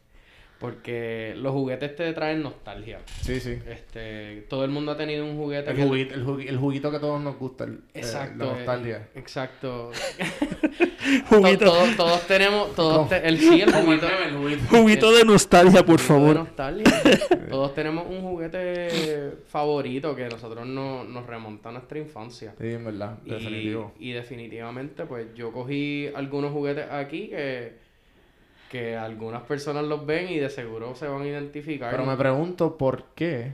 Porque 0.59 1.35
los 1.37 1.53
juguetes 1.53 1.95
te 1.95 2.13
traen 2.13 2.43
nostalgia. 2.43 2.99
Sí, 3.21 3.39
sí. 3.39 3.59
Este, 3.69 4.45
todo 4.49 4.65
el 4.65 4.71
mundo 4.73 4.91
ha 4.93 4.97
tenido 4.97 5.25
un 5.25 5.37
juguete 5.37 5.71
El 5.71 5.77
que- 5.77 5.85
juguito, 5.85 6.15
el, 6.15 6.25
jugu- 6.27 6.49
el 6.49 6.57
juguito 6.57 6.91
que 6.91 6.97
a 6.97 7.01
todos 7.01 7.21
nos 7.21 7.37
gusta, 7.39 7.63
el, 7.65 7.75
eh, 7.75 7.79
Exacto. 7.95 8.45
la 8.45 8.53
nostalgia. 8.55 8.97
eh, 8.97 9.19
exacto. 9.21 9.93
Juguito, 11.29 11.65
To- 11.65 11.71
todos, 11.73 11.97
todos 11.97 12.27
tenemos, 12.27 12.75
todos 12.75 13.09
te- 13.09 13.27
el 13.27 13.39
sí, 13.39 13.61
el 13.63 13.73
juguito. 13.73 14.07
el 14.09 14.37
juguito. 14.37 14.63
juguito 14.71 15.13
de 15.13 15.25
nostalgia, 15.25 15.85
por 15.85 16.01
juguito 16.01 16.03
de 16.03 16.07
favor. 16.35 16.37
nostalgia. 16.37 17.03
todos 17.51 17.75
tenemos 17.75 18.07
un 18.09 18.21
juguete 18.23 19.35
favorito 19.47 20.15
que 20.15 20.29
nosotros 20.29 20.67
no, 20.67 21.05
nos 21.05 21.27
remonta 21.27 21.69
a 21.71 21.73
nuestra 21.73 21.99
infancia. 21.99 22.55
Sí, 22.61 22.67
en 22.73 22.85
verdad, 22.85 23.19
Y- 23.25 23.31
definitivo. 23.31 23.93
Y, 23.99 24.13
definitivamente, 24.13 25.05
pues 25.07 25.29
yo 25.35 25.53
cogí 25.53 26.11
algunos 26.15 26.53
juguetes 26.53 26.87
aquí 26.91 27.29
que, 27.29 27.75
que 28.71 28.97
algunas 28.97 29.43
personas 29.43 29.85
los 29.85 30.05
ven 30.05 30.29
y 30.29 30.39
de 30.39 30.51
seguro 30.51 30.95
se 30.95 31.07
van 31.09 31.23
a 31.23 31.27
identificar. 31.27 31.91
Pero 31.91 32.05
me 32.05 32.17
pregunto 32.17 32.77
por 32.77 33.05
qué 33.15 33.53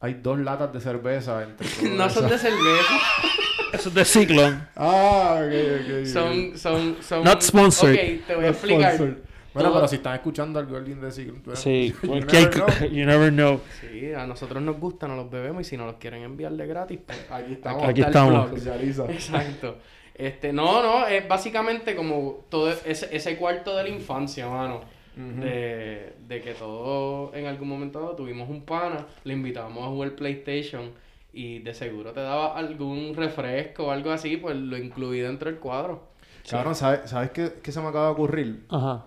hay 0.00 0.14
dos 0.14 0.38
latas 0.38 0.72
de 0.72 0.80
cerveza 0.80 1.42
entre 1.42 1.66
No 1.96 2.08
son 2.10 2.28
de 2.28 2.38
cerveza, 2.38 2.94
Eso 3.72 3.88
es 3.90 3.94
de 3.94 4.04
Ciclone. 4.04 4.58
Ah, 4.76 5.40
ok, 5.42 5.52
ok. 6.00 6.06
son, 6.06 6.56
son, 6.58 6.96
son... 7.02 7.22
Not 7.24 7.42
sponsored. 7.42 7.94
Ok, 8.20 8.26
te 8.26 8.34
voy 8.34 8.44
a 8.44 8.46
No 8.46 8.52
explicar. 8.52 8.94
sponsor. 8.94 9.16
Bueno, 9.54 9.70
Todo- 9.70 9.78
pero 9.80 9.88
si 9.88 9.96
están 9.96 10.14
escuchando 10.14 10.58
algo 10.58 10.76
alguien 10.76 11.00
de 11.00 11.10
siglo. 11.10 11.34
tú- 11.44 11.54
Sí, 11.56 11.94
you 12.02 12.14
never 12.14 12.50
know. 12.50 12.88
you 12.90 13.04
never 13.06 13.30
know. 13.32 13.60
Sí, 13.80 14.12
a 14.14 14.26
nosotros 14.26 14.62
nos 14.62 14.78
gustan, 14.78 15.10
nos 15.10 15.18
los 15.18 15.30
bebemos 15.30 15.62
y 15.62 15.64
si 15.64 15.76
nos 15.76 15.86
los 15.86 15.96
quieren 15.96 16.22
enviar 16.22 16.52
de 16.52 16.66
gratis, 16.66 16.98
pues 17.04 17.18
Aquí 17.30 17.52
estamos. 17.54 17.82
Aquí 17.84 18.00
está 18.02 18.26
el 18.26 18.88
estamos. 18.88 19.10
Exacto. 19.10 19.76
Este, 20.18 20.52
no, 20.52 20.82
no, 20.82 21.06
es 21.06 21.26
básicamente 21.28 21.94
como 21.94 22.40
todo 22.48 22.70
ese, 22.70 23.08
ese 23.16 23.36
cuarto 23.36 23.76
de 23.76 23.84
la 23.84 23.88
infancia, 23.88 24.48
mano. 24.48 24.80
de, 25.16 26.12
de 26.28 26.40
que 26.40 26.52
todos 26.54 27.34
en 27.34 27.46
algún 27.46 27.68
momento 27.68 28.14
tuvimos 28.16 28.48
un 28.48 28.62
pana, 28.62 29.06
le 29.24 29.32
invitábamos 29.34 29.84
a 29.84 29.88
jugar 29.88 30.12
PlayStation 30.16 30.92
y 31.32 31.58
de 31.60 31.74
seguro 31.74 32.12
te 32.12 32.20
daba 32.20 32.56
algún 32.56 33.14
refresco 33.16 33.86
o 33.86 33.90
algo 33.90 34.10
así, 34.12 34.36
pues 34.36 34.56
lo 34.56 34.76
incluí 34.76 35.20
dentro 35.20 35.50
del 35.50 35.58
cuadro. 35.60 36.08
Cabrón, 36.48 36.74
¿sabes, 36.74 37.10
¿sabes 37.10 37.30
qué, 37.30 37.54
qué 37.62 37.72
se 37.72 37.80
me 37.80 37.88
acaba 37.88 38.06
de 38.06 38.12
ocurrir? 38.12 38.64
Ajá. 38.70 39.04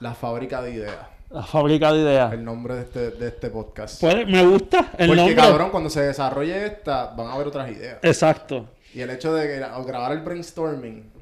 La 0.00 0.14
fábrica 0.14 0.60
de 0.62 0.72
ideas. 0.72 1.06
La 1.30 1.42
fábrica 1.42 1.92
de 1.92 2.00
ideas. 2.00 2.32
El 2.32 2.44
nombre 2.44 2.74
de 2.74 2.80
este, 2.82 3.10
de 3.12 3.28
este 3.28 3.50
podcast. 3.50 4.00
Pues, 4.00 4.26
me 4.26 4.44
gusta 4.44 4.90
el 4.98 5.06
Porque, 5.08 5.16
nombre. 5.16 5.34
cabrón, 5.36 5.70
cuando 5.70 5.88
se 5.90 6.00
desarrolle 6.02 6.66
esta, 6.66 7.06
van 7.16 7.28
a 7.28 7.34
haber 7.34 7.48
otras 7.48 7.70
ideas. 7.70 7.98
Exacto. 8.02 8.68
Y 8.94 9.00
el 9.00 9.10
hecho 9.10 9.34
de 9.34 9.58
grabar 9.58 10.12
el 10.12 10.20
brainstorming 10.20 11.12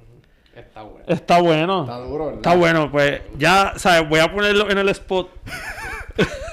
Está 0.55 0.83
bueno. 0.83 1.05
Está 1.09 1.41
bueno. 1.41 1.81
está 1.85 1.97
duro, 1.99 2.25
¿verdad? 2.27 2.37
Está 2.41 2.55
bueno, 2.57 2.91
pues 2.93 3.23
ya, 3.39 3.73
¿sabes? 3.77 4.07
Voy 4.09 4.21
a 4.21 4.31
ponerlo 4.31 4.69
en 4.71 4.77
el 4.77 4.89
spot. 4.91 5.31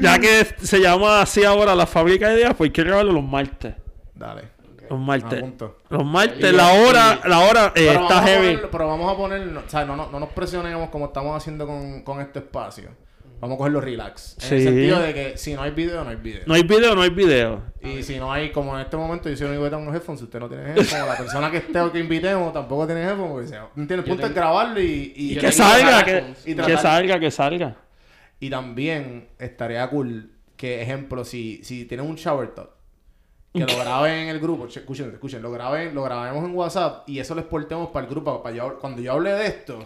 ya 0.00 0.18
que 0.18 0.44
se 0.62 0.80
llama 0.80 1.20
así 1.20 1.44
ahora 1.44 1.74
la 1.74 1.86
fábrica 1.86 2.28
de 2.28 2.36
ideas, 2.40 2.54
pues 2.56 2.70
que 2.70 2.84
grabarlo 2.84 3.12
los 3.12 3.24
martes. 3.24 3.74
Dale. 4.14 4.42
Los 4.88 4.98
martes. 5.00 5.44
Los 5.90 6.04
martes, 6.04 6.52
la 6.54 6.72
hora, 6.72 7.20
la 7.26 7.40
hora 7.40 7.66
eh, 7.74 7.88
Pero 7.88 8.02
está 8.02 8.22
heavy. 8.22 8.56
poner- 8.56 8.70
pero 8.70 8.88
vamos 8.88 9.12
a 9.12 9.16
poner, 9.16 9.56
o 9.56 9.68
sea, 9.68 9.84
no, 9.84 9.96
no, 9.96 10.08
no 10.10 10.20
nos 10.20 10.28
presionemos 10.30 10.88
como 10.90 11.06
estamos 11.06 11.36
haciendo 11.36 11.66
con, 11.66 12.02
con 12.02 12.20
este 12.20 12.38
espacio. 12.38 12.88
Vamos 13.40 13.54
a 13.54 13.58
cogerlo 13.58 13.80
relax. 13.80 14.36
En 14.50 14.56
el 14.58 14.62
sentido 14.64 15.00
de 15.00 15.14
que 15.14 15.36
si 15.38 15.54
no 15.54 15.62
hay 15.62 15.70
video, 15.70 16.02
no 16.02 16.10
hay 16.10 16.16
video. 16.16 16.42
No 16.46 16.54
hay 16.54 16.62
video, 16.64 16.94
no 16.96 17.02
hay 17.02 17.10
video. 17.10 17.62
Y 17.82 18.02
si 18.02 18.16
no 18.18 18.32
hay, 18.32 18.50
como 18.50 18.74
en 18.74 18.80
este 18.84 18.96
momento, 18.96 19.28
yo 19.30 19.36
soy 19.36 19.46
el 19.46 19.50
único 19.52 19.64
que 19.64 19.70
tengo 19.70 19.82
unos 19.84 19.94
headphones, 19.94 20.18
si 20.20 20.24
usted 20.24 20.40
no 20.40 20.48
tiene 20.48 20.70
headphones, 20.70 20.92
la 20.92 21.16
persona 21.16 21.50
que 21.50 21.58
esté 21.58 21.80
o 21.80 21.92
que 21.92 22.00
invitemos 22.00 22.52
tampoco 22.52 22.86
tiene 22.86 23.02
headphones, 23.02 23.30
porque 23.30 23.46
se- 23.48 23.56
¿entiendes? 23.56 23.98
El 23.98 24.04
punto 24.04 24.22
es 24.26 24.28
tengo- 24.34 24.34
grabarlo 24.34 24.80
y, 24.80 25.12
y, 25.14 25.34
Yo 25.34 25.40
Que 25.40 25.52
salga, 25.52 26.04
que. 26.04 26.24
Y 26.46 26.54
que 26.56 26.76
salga, 26.76 27.20
que 27.20 27.30
salga. 27.30 27.76
y 28.40 28.50
también 28.50 29.28
estaría 29.38 29.88
cool 29.88 30.32
que, 30.56 30.82
ejemplo, 30.82 31.24
si, 31.24 31.60
si 31.62 31.84
tienen 31.84 32.06
un 32.06 32.16
shower 32.16 32.48
talk, 32.54 32.70
que 33.54 33.60
lo 33.60 33.66
graben 33.78 34.14
en 34.14 34.28
el 34.30 34.40
grupo, 34.40 34.66
che, 34.66 34.80
escuchen, 34.80 35.10
escuchen, 35.12 35.40
lo 35.42 35.52
graben, 35.52 35.94
lo 35.94 36.02
grabemos 36.02 36.44
en 36.44 36.54
WhatsApp 36.56 37.08
y 37.08 37.20
eso 37.20 37.36
lo 37.36 37.40
exportemos 37.42 37.90
para 37.90 38.04
el 38.06 38.10
grupo, 38.10 38.42
para 38.42 38.56
yo, 38.56 38.78
cuando 38.80 39.00
yo 39.00 39.12
hable 39.12 39.30
de 39.32 39.46
esto, 39.46 39.78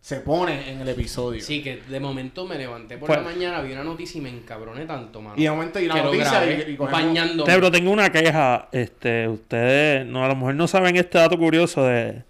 se 0.00 0.16
pone 0.20 0.70
en 0.70 0.80
el 0.80 0.88
episodio. 0.88 1.42
Sí, 1.42 1.62
que 1.62 1.82
de 1.82 2.00
momento 2.00 2.46
me 2.46 2.56
levanté 2.56 2.96
por 2.96 3.08
Pues- 3.08 3.18
la 3.18 3.24
mañana, 3.24 3.60
vi 3.60 3.72
una 3.72 3.84
noticia 3.84 4.18
y 4.18 4.22
me 4.22 4.30
encabroné 4.30 4.86
tanto, 4.86 5.20
mano. 5.20 5.34
Y 5.36 5.42
de 5.44 5.50
momento 5.50 5.78
y 5.78 5.86
la 5.88 6.02
noticia 6.02 6.30
grabé 6.30 6.64
y, 6.68 6.72
y 6.72 6.76
cogemos- 6.76 6.92
bañando. 6.92 7.44
Pero 7.44 7.70
tengo 7.70 7.90
una 7.90 8.10
queja. 8.10 8.68
Este, 8.72 9.28
ustedes, 9.28 10.06
no, 10.06 10.24
a 10.24 10.28
lo 10.28 10.36
mejor 10.36 10.54
no 10.54 10.66
saben 10.68 10.96
este 10.96 11.18
dato 11.18 11.36
curioso 11.38 11.84
de, 11.84 12.22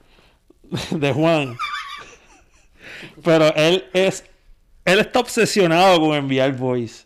de 0.90 1.12
Juan. 1.12 1.56
Pero 3.24 3.54
él 3.54 3.84
es, 3.92 4.24
él 4.84 4.98
está 4.98 5.20
obsesionado 5.20 6.00
con 6.00 6.14
enviar 6.16 6.52
voice. 6.56 7.04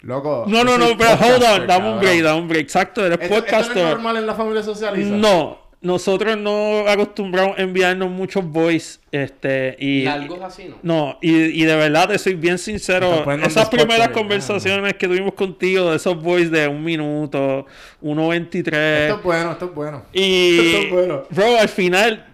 Loco. 0.00 0.44
No, 0.46 0.62
no, 0.64 0.78
no, 0.78 0.96
pero 0.96 1.10
hold 1.12 1.18
podcaster, 1.20 1.60
on, 1.62 1.66
dame 1.66 1.92
un 1.92 1.98
break, 1.98 2.22
dame 2.22 2.40
un 2.40 2.48
break. 2.48 2.62
Exacto, 2.62 3.04
eres 3.04 3.18
¿Esto, 3.20 3.24
esto 3.24 3.34
no 3.34 3.46
es 3.46 3.52
podcaster. 3.66 3.84
normal 3.84 4.16
en 4.18 4.26
la 4.26 4.34
familia 4.34 4.62
socialista? 4.62 5.16
No, 5.16 5.58
nosotros 5.80 6.36
no 6.36 6.88
acostumbramos 6.88 7.56
a 7.56 7.62
enviarnos 7.62 8.10
muchos 8.10 8.44
voice, 8.44 8.98
este, 9.12 9.76
y... 9.78 10.02
Largos 10.02 10.40
así, 10.42 10.64
¿no? 10.68 10.76
No, 10.82 11.18
y, 11.22 11.32
y 11.32 11.64
de 11.64 11.76
verdad 11.76 12.08
te 12.08 12.18
soy 12.18 12.34
bien 12.34 12.58
sincero. 12.58 13.24
Esas 13.44 13.68
primeras 13.68 14.08
conversaciones 14.08 14.94
que 14.94 15.06
tuvimos 15.06 15.34
contigo, 15.34 15.90
de 15.90 15.96
esos 15.96 16.20
voice 16.20 16.50
de 16.50 16.66
un 16.66 16.82
minuto, 16.82 17.66
1.23. 18.02 18.56
Esto 18.56 19.16
es 19.16 19.22
bueno, 19.22 19.52
esto 19.52 19.64
es 19.66 19.74
bueno. 19.74 20.04
Y, 20.12 20.58
Esto 20.58 20.78
es 20.78 20.90
bueno. 20.90 21.22
bro, 21.30 21.58
al 21.58 21.68
final, 21.68 22.26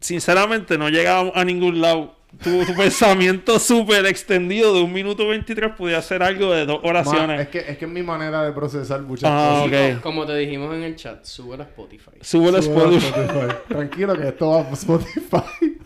sinceramente, 0.00 0.78
no 0.78 0.88
llegábamos 0.88 1.32
a 1.36 1.44
ningún 1.44 1.80
lado. 1.82 2.15
Tu, 2.42 2.64
tu 2.64 2.74
pensamiento 2.74 3.58
súper 3.58 4.04
extendido 4.06 4.74
de 4.74 4.82
un 4.82 4.92
minuto 4.92 5.26
23 5.28 5.72
podía 5.76 6.00
ser 6.02 6.22
algo 6.22 6.52
de 6.52 6.66
dos 6.66 6.82
Ma, 6.82 6.88
oraciones. 6.90 7.40
es, 7.40 7.48
que, 7.48 7.58
es 7.58 7.78
que 7.78 7.84
es 7.84 7.90
mi 7.90 8.02
manera 8.02 8.42
de 8.44 8.52
procesar 8.52 9.00
muchas 9.02 9.30
Ah, 9.32 9.62
cosas. 9.64 9.88
Como- 10.00 10.02
Como 10.02 10.26
te 10.26 10.36
dijimos 10.36 10.74
en 10.74 10.82
el 10.82 10.96
chat, 10.96 11.24
sube 11.24 11.56
a 11.56 11.62
Spotify. 11.62 12.10
Sube 12.20 12.48
a 12.56 12.58
Spotify. 12.60 13.06
Spotify. 13.06 13.54
Tranquilo 13.68 14.14
que 14.16 14.28
esto 14.28 14.50
va 14.50 14.60
a 14.60 14.72
Spotify. 14.72 15.76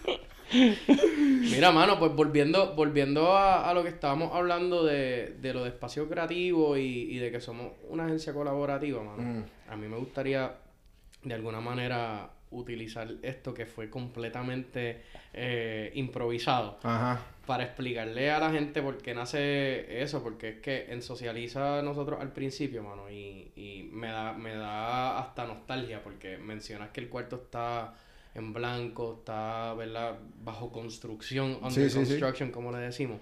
Mira, 1.40 1.71
mano, 1.71 1.99
pues 1.99 2.12
volviendo, 2.12 2.75
volviendo 2.75 3.37
a, 3.37 3.69
a 3.69 3.75
lo 3.75 3.83
que 3.83 3.88
estábamos 3.90 4.35
hablando 4.35 4.85
de, 4.85 5.37
de 5.40 5.54
lo 5.54 5.62
de 5.62 5.69
espacio 5.71 6.09
creativo 6.09 6.76
y, 6.76 6.83
y 7.11 7.19
de 7.19 7.30
que 7.30 7.40
somos 7.40 7.69
una 7.88 8.04
agencia 8.07 8.33
colaborativa, 8.33 9.02
mano. 9.02 9.23
Mm. 9.23 9.45
A 9.73 9.76
mí 9.76 9.87
me 9.88 9.97
gustaría 9.97 10.52
de 11.23 11.35
alguna 11.35 11.61
manera 11.61 12.30
utilizar 12.50 13.09
esto 13.23 13.54
que 13.54 13.64
fue 13.66 13.88
completamente 13.90 15.02
eh, 15.33 15.92
improvisado 15.95 16.78
Ajá. 16.83 17.21
para 17.47 17.64
explicarle 17.64 18.30
a 18.30 18.38
la 18.40 18.50
gente 18.50 18.83
por 18.83 18.99
qué 18.99 19.14
nace 19.14 20.02
eso, 20.02 20.23
porque 20.23 20.49
es 20.50 20.61
que 20.61 20.87
en 20.92 21.00
Socializa 21.02 21.80
nosotros 21.83 22.21
al 22.21 22.33
principio, 22.33 22.83
mano, 22.83 23.09
y, 23.11 23.52
y 23.57 23.88
me 23.92 24.09
da, 24.09 24.33
me 24.33 24.54
da 24.54 25.19
hasta 25.19 25.45
nostalgia, 25.47 26.02
porque 26.02 26.38
mencionas 26.38 26.90
que 26.90 27.00
el 27.00 27.09
cuarto 27.09 27.37
está 27.37 27.95
en 28.35 28.52
blanco, 28.52 29.16
está, 29.21 29.75
¿verdad? 29.75 30.16
Bajo 30.42 30.71
construcción, 30.73 31.57
under 31.62 31.71
Sí, 31.73 31.83
sí, 31.85 31.90
sí. 31.90 31.97
construction, 31.97 32.50
como 32.50 32.73
le 32.73 32.78
decimos. 32.78 33.19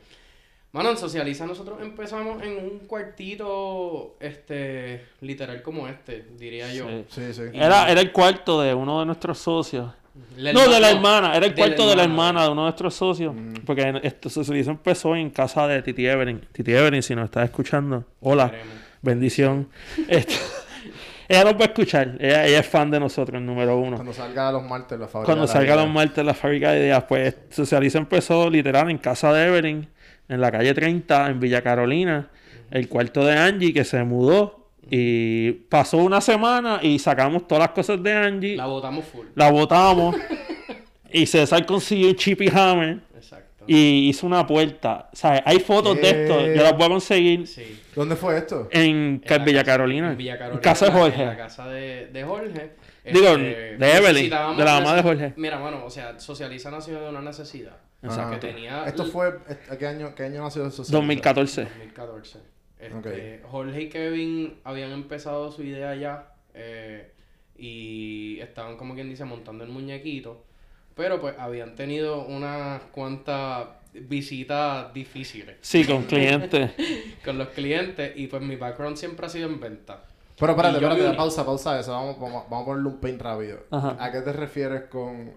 Mano, 0.78 0.90
en 0.90 0.96
Socializa 0.96 1.44
nosotros 1.44 1.78
empezamos 1.82 2.40
en 2.40 2.52
un 2.56 2.78
cuartito, 2.86 4.14
este, 4.20 5.06
literal 5.22 5.60
como 5.60 5.88
este, 5.88 6.24
diría 6.38 6.72
yo. 6.72 6.86
Sí. 6.88 7.04
Sí, 7.08 7.34
sí. 7.34 7.42
Era, 7.52 7.90
era 7.90 8.00
el 8.00 8.12
cuarto 8.12 8.62
de 8.62 8.74
uno 8.74 9.00
de 9.00 9.06
nuestros 9.06 9.38
socios. 9.38 9.90
La 10.36 10.52
no, 10.52 10.68
de 10.68 10.78
la 10.78 10.90
hermana-. 10.92 11.34
Era 11.34 11.46
el 11.46 11.54
de 11.54 11.60
la 11.60 11.66
cuarto 11.66 11.90
de 11.90 11.96
la 11.96 12.04
hermana. 12.04 12.44
de 12.44 12.50
uno 12.50 12.60
de 12.62 12.66
nuestros 12.66 12.94
socios. 12.94 13.34
Porque 13.66 13.82
en- 13.82 13.96
esto 14.04 14.30
socializo 14.30 14.70
empezó 14.70 15.16
en 15.16 15.30
casa 15.30 15.66
de 15.66 15.82
Titi 15.82 16.06
Everin. 16.06 16.40
Titi 16.52 16.72
Everin, 16.72 17.02
si 17.02 17.16
nos 17.16 17.24
estás 17.24 17.44
escuchando, 17.46 18.04
hola, 18.20 18.48
Queremos. 18.50 18.74
bendición. 19.02 19.68
Este, 20.06 20.34
ella 21.28 21.42
nos 21.44 21.54
va 21.54 21.60
a 21.62 21.64
escuchar. 21.66 22.16
Ella, 22.20 22.46
ella 22.46 22.60
es 22.60 22.66
fan 22.68 22.88
de 22.90 23.00
nosotros, 23.00 23.42
número 23.42 23.76
uno. 23.78 23.96
Cuando 23.96 24.12
salga 24.12 24.52
los 24.52 24.62
martes 24.62 24.98
la 24.98 25.08
fábrica. 25.08 25.26
Cuando 25.26 25.46
de 25.46 25.52
salga 25.52 25.74
los 25.76 25.88
martes 25.88 26.24
la 26.24 26.34
fábrica 26.34 26.70
de 26.70 26.80
ideas, 26.86 27.02
pues 27.08 27.34
Socializa 27.50 27.98
empezó 27.98 28.48
literal 28.48 28.88
en 28.90 28.98
casa 28.98 29.32
de 29.32 29.44
Everin, 29.46 29.88
en 30.28 30.40
la 30.40 30.50
calle 30.52 30.74
30, 30.74 31.30
en 31.30 31.40
Villa 31.40 31.62
Carolina, 31.62 32.28
el 32.70 32.88
cuarto 32.88 33.24
de 33.24 33.36
Angie 33.36 33.72
que 33.72 33.84
se 33.84 34.02
mudó 34.04 34.68
y 34.90 35.52
pasó 35.52 35.98
una 35.98 36.20
semana 36.20 36.80
y 36.82 36.98
sacamos 36.98 37.46
todas 37.46 37.60
las 37.64 37.70
cosas 37.70 38.02
de 38.02 38.12
Angie, 38.12 38.56
La 38.56 38.64
la, 38.64 38.68
botamos 38.70 39.04
full. 39.04 39.26
botamos 39.34 40.16
y 41.12 41.26
César 41.26 41.64
consiguió 41.66 42.08
un 42.08 42.14
Chippy 42.16 42.48
Hammer 42.54 42.98
Exacto. 43.16 43.64
y 43.66 44.08
hizo 44.08 44.26
una 44.26 44.46
puerta. 44.46 45.08
O 45.12 45.16
sea, 45.16 45.42
hay 45.44 45.58
fotos 45.60 45.96
de 46.00 46.08
esto, 46.10 46.46
yo 46.46 46.62
las 46.62 46.72
voy 46.74 46.84
a 46.84 46.88
conseguir 46.88 47.46
Sí. 47.46 47.80
¿Dónde 47.94 48.16
fue 48.16 48.38
esto? 48.38 48.68
en, 48.70 49.20
En 49.22 49.22
la 49.28 49.38
Villa 49.38 49.60
casa- 49.60 49.72
Carolina, 49.72 50.10
en 50.12 50.16
Villa 50.16 50.38
Carolina, 50.38 50.56
en 50.56 50.62
casa 50.62 50.86
de 50.86 50.92
la- 50.92 50.98
Jorge. 50.98 51.22
En 51.22 51.28
la 51.28 51.36
casa 51.36 51.68
de, 51.68 52.06
de 52.08 52.24
Jorge. 52.24 52.70
Digo, 53.10 53.26
Este, 53.28 53.76
de 53.78 53.92
Evelyn, 53.96 54.24
de 54.30 54.64
la 54.64 54.80
mamá 54.80 54.94
de 54.94 55.02
Jorge. 55.02 55.32
Mira, 55.36 55.58
mano, 55.58 55.82
o 55.84 55.90
sea, 55.90 56.18
Socializa 56.20 56.70
nació 56.70 57.00
de 57.00 57.08
una 57.08 57.22
necesidad. 57.22 57.76
O 58.02 58.10
sea, 58.10 58.30
que 58.30 58.36
tenía... 58.36 58.84
Esto 58.84 59.04
fue. 59.04 59.38
¿a 59.70 59.76
¿Qué 59.76 59.86
año, 59.86 60.14
qué 60.14 60.24
año 60.24 60.42
nació 60.42 60.66
eso? 60.66 60.84
2014. 60.84 61.62
2014. 61.64 62.38
Este, 62.78 63.42
Jorge 63.50 63.82
y 63.82 63.88
Kevin 63.88 64.60
habían 64.62 64.92
empezado 64.92 65.50
su 65.50 65.64
idea 65.64 65.96
ya 65.96 66.32
eh, 66.54 67.12
y 67.56 68.38
estaban 68.40 68.76
como 68.76 68.94
quien 68.94 69.08
dice 69.10 69.24
montando 69.24 69.64
el 69.64 69.70
muñequito. 69.70 70.44
pero 70.94 71.20
pues 71.20 71.34
habían 71.38 71.74
tenido 71.74 72.24
unas 72.24 72.82
cuantas 72.92 73.66
visitas 73.94 74.92
difíciles 74.94 75.56
Sí, 75.60 75.84
con 75.84 76.04
clientes. 76.04 76.70
con 77.24 77.36
los 77.36 77.48
clientes 77.48 78.12
y 78.14 78.28
pues 78.28 78.42
mi 78.42 78.54
background 78.54 78.96
siempre 78.96 79.26
ha 79.26 79.28
sido 79.28 79.48
en 79.48 79.58
venta. 79.58 80.04
Pero 80.38 80.52
espérate, 80.52 80.76
espérate, 80.76 81.16
pausa, 81.16 81.44
pausa 81.44 81.80
eso. 81.80 81.90
Vamos, 81.90 82.16
vamos, 82.20 82.44
vamos 82.48 82.62
a 82.62 82.66
ponerle 82.66 82.88
un 82.90 83.00
paint 83.00 83.20
rápido. 83.20 83.58
Ajá. 83.72 83.96
¿A 83.98 84.12
qué 84.12 84.20
te 84.20 84.32
refieres 84.32 84.82
con 84.82 85.32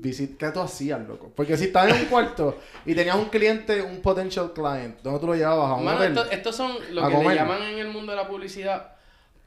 visit? 0.00 0.36
¿Qué 0.36 0.50
tú 0.50 0.60
hacías, 0.60 1.00
loco? 1.06 1.30
Porque 1.34 1.56
si 1.56 1.64
estabas 1.64 1.94
en 1.94 2.00
un 2.02 2.06
cuarto 2.06 2.58
y 2.86 2.94
tenías 2.94 3.16
un 3.16 3.26
cliente, 3.26 3.82
un 3.82 4.00
potential 4.00 4.52
client, 4.52 4.96
¿dónde 5.02 5.20
tú 5.20 5.26
lo 5.26 5.34
llevabas? 5.34 5.70
¿A 5.70 5.74
un 5.74 5.84
Mano, 5.84 6.02
esto- 6.04 6.30
estos 6.30 6.56
son 6.56 6.72
lo 6.92 7.06
que 7.08 7.14
comer. 7.14 7.28
le 7.30 7.34
llaman 7.36 7.62
en 7.62 7.78
el 7.78 7.88
mundo 7.88 8.12
de 8.12 8.16
la 8.16 8.28
publicidad 8.28 8.92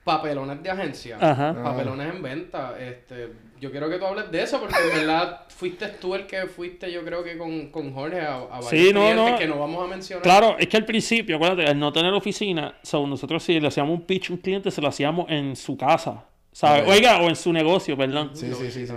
papelones 0.03 0.63
de 0.63 0.69
agencia. 0.69 1.17
Ajá. 1.21 1.53
Papelones 1.63 2.13
en 2.15 2.21
venta. 2.23 2.75
Este, 2.79 3.31
yo 3.59 3.69
quiero 3.69 3.87
que 3.87 3.97
tú 3.99 4.05
hables 4.05 4.31
de 4.31 4.41
eso 4.41 4.59
porque 4.59 4.75
en 4.91 4.97
verdad 4.99 5.41
fuiste 5.49 5.87
tú 5.89 6.15
el 6.15 6.25
que 6.25 6.47
fuiste, 6.47 6.91
yo 6.91 7.03
creo 7.05 7.23
que 7.23 7.37
con, 7.37 7.67
con 7.69 7.93
Jorge 7.93 8.19
a, 8.19 8.35
a 8.37 8.45
varios 8.59 8.69
Sí, 8.69 8.91
no, 8.91 9.01
clientes 9.01 9.31
no. 9.33 9.37
que 9.37 9.47
no 9.47 9.59
vamos 9.59 9.83
a 9.85 9.87
mencionar. 9.87 10.23
Claro, 10.23 10.55
es 10.57 10.67
que 10.67 10.77
al 10.77 10.85
principio, 10.85 11.35
acuérdate, 11.35 11.69
al 11.69 11.77
no 11.77 11.93
tener 11.93 12.11
oficina, 12.13 12.73
so, 12.81 13.05
nosotros 13.05 13.43
si 13.43 13.59
le 13.59 13.67
hacíamos 13.67 13.93
un 13.93 14.01
pitch 14.07 14.31
a 14.31 14.33
un 14.33 14.39
cliente, 14.39 14.71
se 14.71 14.81
lo 14.81 14.87
hacíamos 14.87 15.29
en 15.29 15.55
su 15.55 15.77
casa. 15.77 16.25
¿sabes? 16.53 16.83
Oiga, 16.87 17.21
o 17.21 17.29
en 17.29 17.35
su 17.35 17.53
negocio, 17.53 17.95
perdón. 17.95 18.31
Sí, 18.33 18.51
sí, 18.53 18.71
sí, 18.71 18.87
sí. 18.87 18.93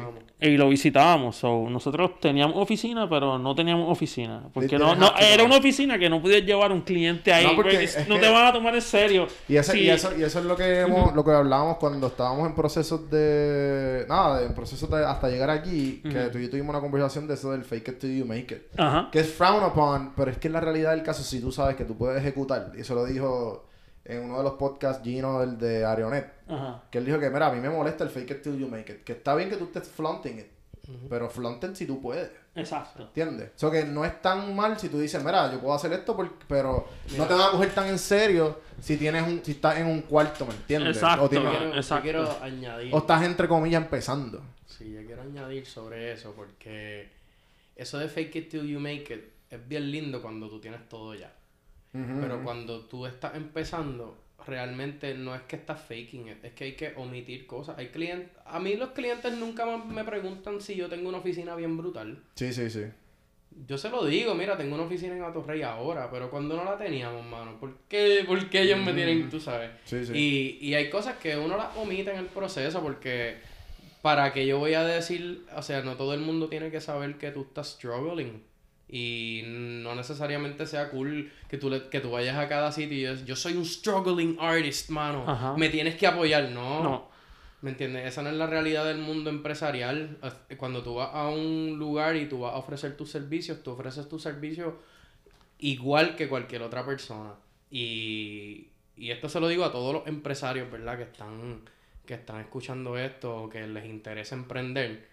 Y 0.46 0.56
lo 0.56 0.68
visitábamos. 0.68 1.36
So, 1.36 1.68
nosotros 1.70 2.20
teníamos 2.20 2.56
oficina, 2.56 3.08
pero 3.08 3.38
no 3.38 3.54
teníamos 3.54 3.90
oficina. 3.90 4.42
Porque 4.52 4.78
no, 4.78 4.94
no, 4.94 5.12
era 5.18 5.42
una 5.44 5.56
oficina 5.56 5.98
que 5.98 6.10
no 6.10 6.20
podías 6.20 6.42
llevar 6.42 6.70
un 6.72 6.82
cliente 6.82 7.32
ahí. 7.32 7.46
No, 7.46 7.54
porque 7.56 7.84
es 7.84 8.08
no 8.08 8.16
que- 8.16 8.20
te 8.20 8.28
van 8.30 8.46
a 8.46 8.52
tomar 8.52 8.74
en 8.74 8.82
serio. 8.82 9.26
Y, 9.48 9.56
ese- 9.56 9.72
Sí. 9.72 9.78
y 9.80 9.90
eso, 9.90 10.10
y 10.18 10.22
eso 10.22 10.38
es 10.40 10.44
lo 10.44 10.56
que 10.56 10.80
hemos, 10.80 11.14
lo 11.14 11.24
que 11.24 11.30
hablábamos 11.30 11.78
cuando 11.78 12.06
estábamos 12.08 12.46
en 12.48 12.54
procesos 12.54 13.10
de 13.10 14.04
nada, 14.08 14.42
en 14.44 14.54
procesos 14.54 14.88
de 14.90 15.04
hasta 15.04 15.28
llegar 15.28 15.50
aquí, 15.50 16.00
que 16.02 16.28
tú 16.32 16.38
y 16.38 16.42
yo 16.44 16.50
tuvimos 16.50 16.70
una 16.70 16.80
conversación 16.80 17.26
de 17.26 17.34
eso 17.34 17.52
del 17.52 17.64
fake 17.64 17.88
it 17.88 17.98
till 17.98 18.16
you 18.18 18.24
make 18.26 18.54
it. 18.54 18.78
Ajá. 18.78 19.08
Que 19.10 19.20
es 19.20 19.32
frowned 19.32 19.66
upon, 19.66 20.12
pero 20.16 20.30
es 20.30 20.38
que 20.38 20.48
en 20.48 20.52
la 20.54 20.60
realidad 20.60 20.90
del 20.90 21.02
caso, 21.02 21.22
si 21.22 21.40
tú 21.40 21.50
sabes 21.52 21.76
que 21.76 21.84
tú 21.84 21.96
puedes 21.96 22.20
ejecutar, 22.20 22.72
y 22.76 22.80
eso 22.82 22.94
lo 22.94 23.04
dijo 23.04 23.66
en 24.04 24.22
uno 24.24 24.38
de 24.38 24.44
los 24.44 24.54
podcasts 24.54 25.02
Gino, 25.02 25.42
el 25.42 25.56
de 25.58 25.84
Arionet, 25.84 26.30
Ajá. 26.48 26.82
que 26.90 26.98
él 26.98 27.06
dijo 27.06 27.18
que, 27.18 27.30
mira, 27.30 27.46
a 27.48 27.52
mí 27.52 27.60
me 27.60 27.70
molesta 27.70 28.04
el 28.04 28.10
fake 28.10 28.30
it 28.32 28.42
till 28.42 28.58
you 28.58 28.68
make 28.68 28.92
it, 28.92 29.04
que 29.04 29.12
está 29.12 29.34
bien 29.34 29.48
que 29.48 29.56
tú 29.56 29.64
estés 29.64 29.88
flaunting 29.88 30.38
it, 30.40 30.46
pero 31.08 31.30
flaunting 31.30 31.74
si 31.74 31.86
tú 31.86 32.00
puedes. 32.02 32.30
Exacto. 32.56 33.02
¿Entiendes? 33.04 33.50
O 33.56 33.58
sea, 33.58 33.70
que 33.70 33.84
no 33.84 34.04
es 34.04 34.20
tan 34.22 34.54
mal 34.54 34.78
si 34.78 34.88
tú 34.88 34.98
dices, 35.00 35.24
mira, 35.24 35.50
yo 35.50 35.58
puedo 35.60 35.74
hacer 35.74 35.92
esto, 35.94 36.14
por- 36.14 36.38
pero 36.46 36.86
no 37.16 37.26
te 37.26 37.34
van 37.34 37.48
a 37.48 37.50
coger 37.50 37.74
tan 37.74 37.88
en 37.88 37.98
serio 37.98 38.60
si 38.80 38.96
tienes 38.96 39.26
un, 39.26 39.42
si 39.44 39.52
estás 39.52 39.78
en 39.78 39.86
un 39.86 40.02
cuarto, 40.02 40.44
¿me 40.46 40.52
entiendes? 40.54 40.96
Exacto. 40.98 41.24
O, 41.24 41.28
tienes- 41.30 41.50
Yo 41.50 41.58
quiero, 41.58 41.72
yo 41.72 41.78
Exacto. 41.80 42.02
quiero 42.02 42.38
añadir. 42.42 42.94
o 42.94 42.98
estás 42.98 43.22
entre 43.24 43.48
comillas 43.48 43.82
empezando. 43.82 44.42
Sí, 44.66 44.92
yo 44.92 45.04
quiero 45.06 45.22
añadir 45.22 45.64
sobre 45.66 46.12
eso 46.12 46.32
porque 46.36 47.08
eso 47.74 47.98
de 47.98 48.08
fake 48.08 48.36
it 48.36 48.50
till 48.50 48.66
you 48.68 48.78
make 48.78 49.12
it 49.12 49.32
es 49.50 49.66
bien 49.68 49.90
lindo 49.90 50.20
cuando 50.22 50.48
tú 50.48 50.60
tienes 50.60 50.88
todo 50.88 51.14
ya. 51.14 51.32
Pero 51.94 52.42
cuando 52.42 52.80
tú 52.86 53.06
estás 53.06 53.36
empezando, 53.36 54.18
realmente 54.46 55.14
no 55.14 55.34
es 55.34 55.42
que 55.42 55.54
estás 55.56 55.80
faking 55.80 56.28
it, 56.28 56.44
es 56.44 56.52
que 56.52 56.64
hay 56.64 56.72
que 56.72 56.92
omitir 56.96 57.46
cosas. 57.46 57.78
Hay 57.78 57.88
clientes, 57.88 58.30
a 58.44 58.58
mí 58.58 58.74
los 58.74 58.90
clientes 58.90 59.32
nunca 59.34 59.64
me 59.76 60.02
preguntan 60.04 60.60
si 60.60 60.74
yo 60.74 60.88
tengo 60.88 61.08
una 61.08 61.18
oficina 61.18 61.54
bien 61.54 61.76
brutal. 61.76 62.20
Sí, 62.34 62.52
sí, 62.52 62.68
sí. 62.68 62.84
Yo 63.68 63.78
se 63.78 63.88
lo 63.88 64.04
digo, 64.04 64.34
mira, 64.34 64.56
tengo 64.56 64.74
una 64.74 64.84
oficina 64.84 65.16
en 65.16 65.22
Atorrey 65.22 65.62
ahora, 65.62 66.10
pero 66.10 66.28
cuando 66.28 66.56
no 66.56 66.64
la 66.64 66.76
teníamos, 66.76 67.24
mano, 67.24 67.60
¿por 67.60 67.76
qué, 67.88 68.24
por 68.26 68.50
qué 68.50 68.62
ellos 68.62 68.80
me 68.80 68.92
tienen, 68.92 69.30
tú 69.30 69.38
sabes? 69.38 69.70
Sí, 69.84 70.04
sí. 70.04 70.12
Y, 70.12 70.58
y 70.66 70.74
hay 70.74 70.90
cosas 70.90 71.18
que 71.18 71.36
uno 71.36 71.56
las 71.56 71.76
omite 71.76 72.10
en 72.10 72.18
el 72.18 72.26
proceso 72.26 72.82
porque 72.82 73.36
para 74.02 74.32
que 74.32 74.44
yo 74.44 74.58
voy 74.58 74.74
a 74.74 74.82
decir, 74.82 75.46
o 75.56 75.62
sea, 75.62 75.82
no 75.82 75.96
todo 75.96 76.12
el 76.14 76.20
mundo 76.20 76.48
tiene 76.48 76.72
que 76.72 76.80
saber 76.80 77.16
que 77.16 77.30
tú 77.30 77.42
estás 77.42 77.70
struggling. 77.70 78.42
Y 78.88 79.42
no 79.46 79.94
necesariamente 79.94 80.66
sea 80.66 80.90
cool 80.90 81.32
que 81.48 81.56
tú, 81.58 81.70
le- 81.70 81.88
que 81.88 82.00
tú 82.00 82.10
vayas 82.12 82.36
a 82.36 82.48
cada 82.48 82.70
sitio 82.70 82.96
y 82.98 83.02
yo, 83.02 83.14
yo 83.24 83.34
soy 83.36 83.54
un 83.54 83.64
struggling 83.64 84.36
artist, 84.38 84.90
mano. 84.90 85.24
Ajá. 85.26 85.54
Me 85.56 85.68
tienes 85.70 85.96
que 85.96 86.06
apoyar, 86.06 86.50
no. 86.50 86.82
No. 86.82 87.08
¿Me 87.62 87.70
entiendes? 87.70 88.06
Esa 88.06 88.20
no 88.22 88.28
es 88.28 88.34
la 88.36 88.46
realidad 88.46 88.84
del 88.84 88.98
mundo 88.98 89.30
empresarial. 89.30 90.18
Es- 90.22 90.56
Cuando 90.58 90.82
tú 90.82 90.96
vas 90.96 91.10
a 91.14 91.28
un 91.28 91.76
lugar 91.78 92.14
y 92.16 92.26
tú 92.28 92.40
vas 92.40 92.52
a 92.54 92.56
ofrecer 92.58 92.96
tus 92.96 93.10
servicios, 93.10 93.62
tú 93.62 93.70
ofreces 93.70 94.06
tus 94.08 94.22
servicios 94.22 94.74
igual 95.58 96.14
que 96.14 96.28
cualquier 96.28 96.62
otra 96.62 96.84
persona. 96.84 97.32
Y, 97.70 98.68
y 98.96 99.10
esto 99.10 99.28
se 99.28 99.40
lo 99.40 99.48
digo 99.48 99.64
a 99.64 99.72
todos 99.72 99.94
los 99.94 100.06
empresarios, 100.06 100.70
¿verdad? 100.70 100.96
Que 100.98 101.04
están, 101.04 101.60
que 102.06 102.14
están 102.14 102.40
escuchando 102.40 102.98
esto 102.98 103.48
que 103.50 103.66
les 103.66 103.86
interesa 103.86 104.34
emprender. 104.34 105.08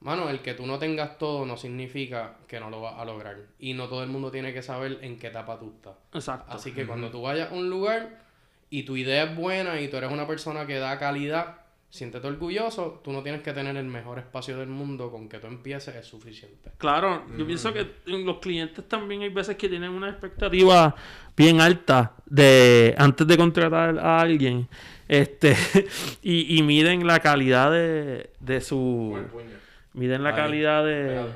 Mano, 0.00 0.28
el 0.28 0.40
que 0.40 0.54
tú 0.54 0.66
no 0.66 0.78
tengas 0.78 1.18
todo 1.18 1.46
no 1.46 1.56
significa 1.56 2.36
que 2.46 2.60
no 2.60 2.70
lo 2.70 2.80
vas 2.80 2.98
a 2.98 3.04
lograr. 3.04 3.36
Y 3.58 3.74
no 3.74 3.88
todo 3.88 4.02
el 4.02 4.08
mundo 4.08 4.30
tiene 4.30 4.52
que 4.52 4.62
saber 4.62 4.98
en 5.02 5.18
qué 5.18 5.28
etapa 5.28 5.58
tú 5.58 5.72
estás. 5.74 5.94
Exacto. 6.12 6.52
Así 6.52 6.72
que 6.72 6.86
cuando 6.86 7.10
tú 7.10 7.22
vayas 7.22 7.50
a 7.50 7.54
un 7.54 7.70
lugar 7.70 8.22
y 8.68 8.82
tu 8.82 8.96
idea 8.96 9.24
es 9.24 9.36
buena 9.36 9.80
y 9.80 9.88
tú 9.88 9.96
eres 9.96 10.12
una 10.12 10.26
persona 10.26 10.66
que 10.66 10.78
da 10.78 10.98
calidad, 10.98 11.60
siéntete 11.88 12.26
orgulloso, 12.26 13.00
tú 13.02 13.10
no 13.10 13.22
tienes 13.22 13.42
que 13.42 13.52
tener 13.52 13.76
el 13.76 13.86
mejor 13.86 14.18
espacio 14.18 14.58
del 14.58 14.68
mundo, 14.68 15.10
con 15.10 15.28
que 15.28 15.38
tú 15.38 15.46
empieces 15.46 15.94
es 15.94 16.06
suficiente. 16.06 16.72
Claro, 16.76 17.24
yo 17.36 17.46
pienso 17.46 17.72
que 17.72 17.86
los 18.04 18.38
clientes 18.38 18.86
también 18.86 19.22
hay 19.22 19.30
veces 19.30 19.56
que 19.56 19.68
tienen 19.68 19.90
una 19.90 20.10
expectativa 20.10 20.94
bien 21.36 21.60
alta 21.60 22.12
de 22.26 22.94
antes 22.98 23.26
de 23.26 23.36
contratar 23.36 23.98
a 23.98 24.20
alguien 24.20 24.68
este 25.08 25.56
y, 26.22 26.58
y 26.58 26.62
miden 26.62 27.06
la 27.06 27.20
calidad 27.20 27.70
de, 27.70 28.30
de 28.40 28.60
su 28.60 29.16
miden 29.96 30.22
la 30.22 30.30
Ahí. 30.30 30.36
calidad 30.36 30.84
de 30.84 31.26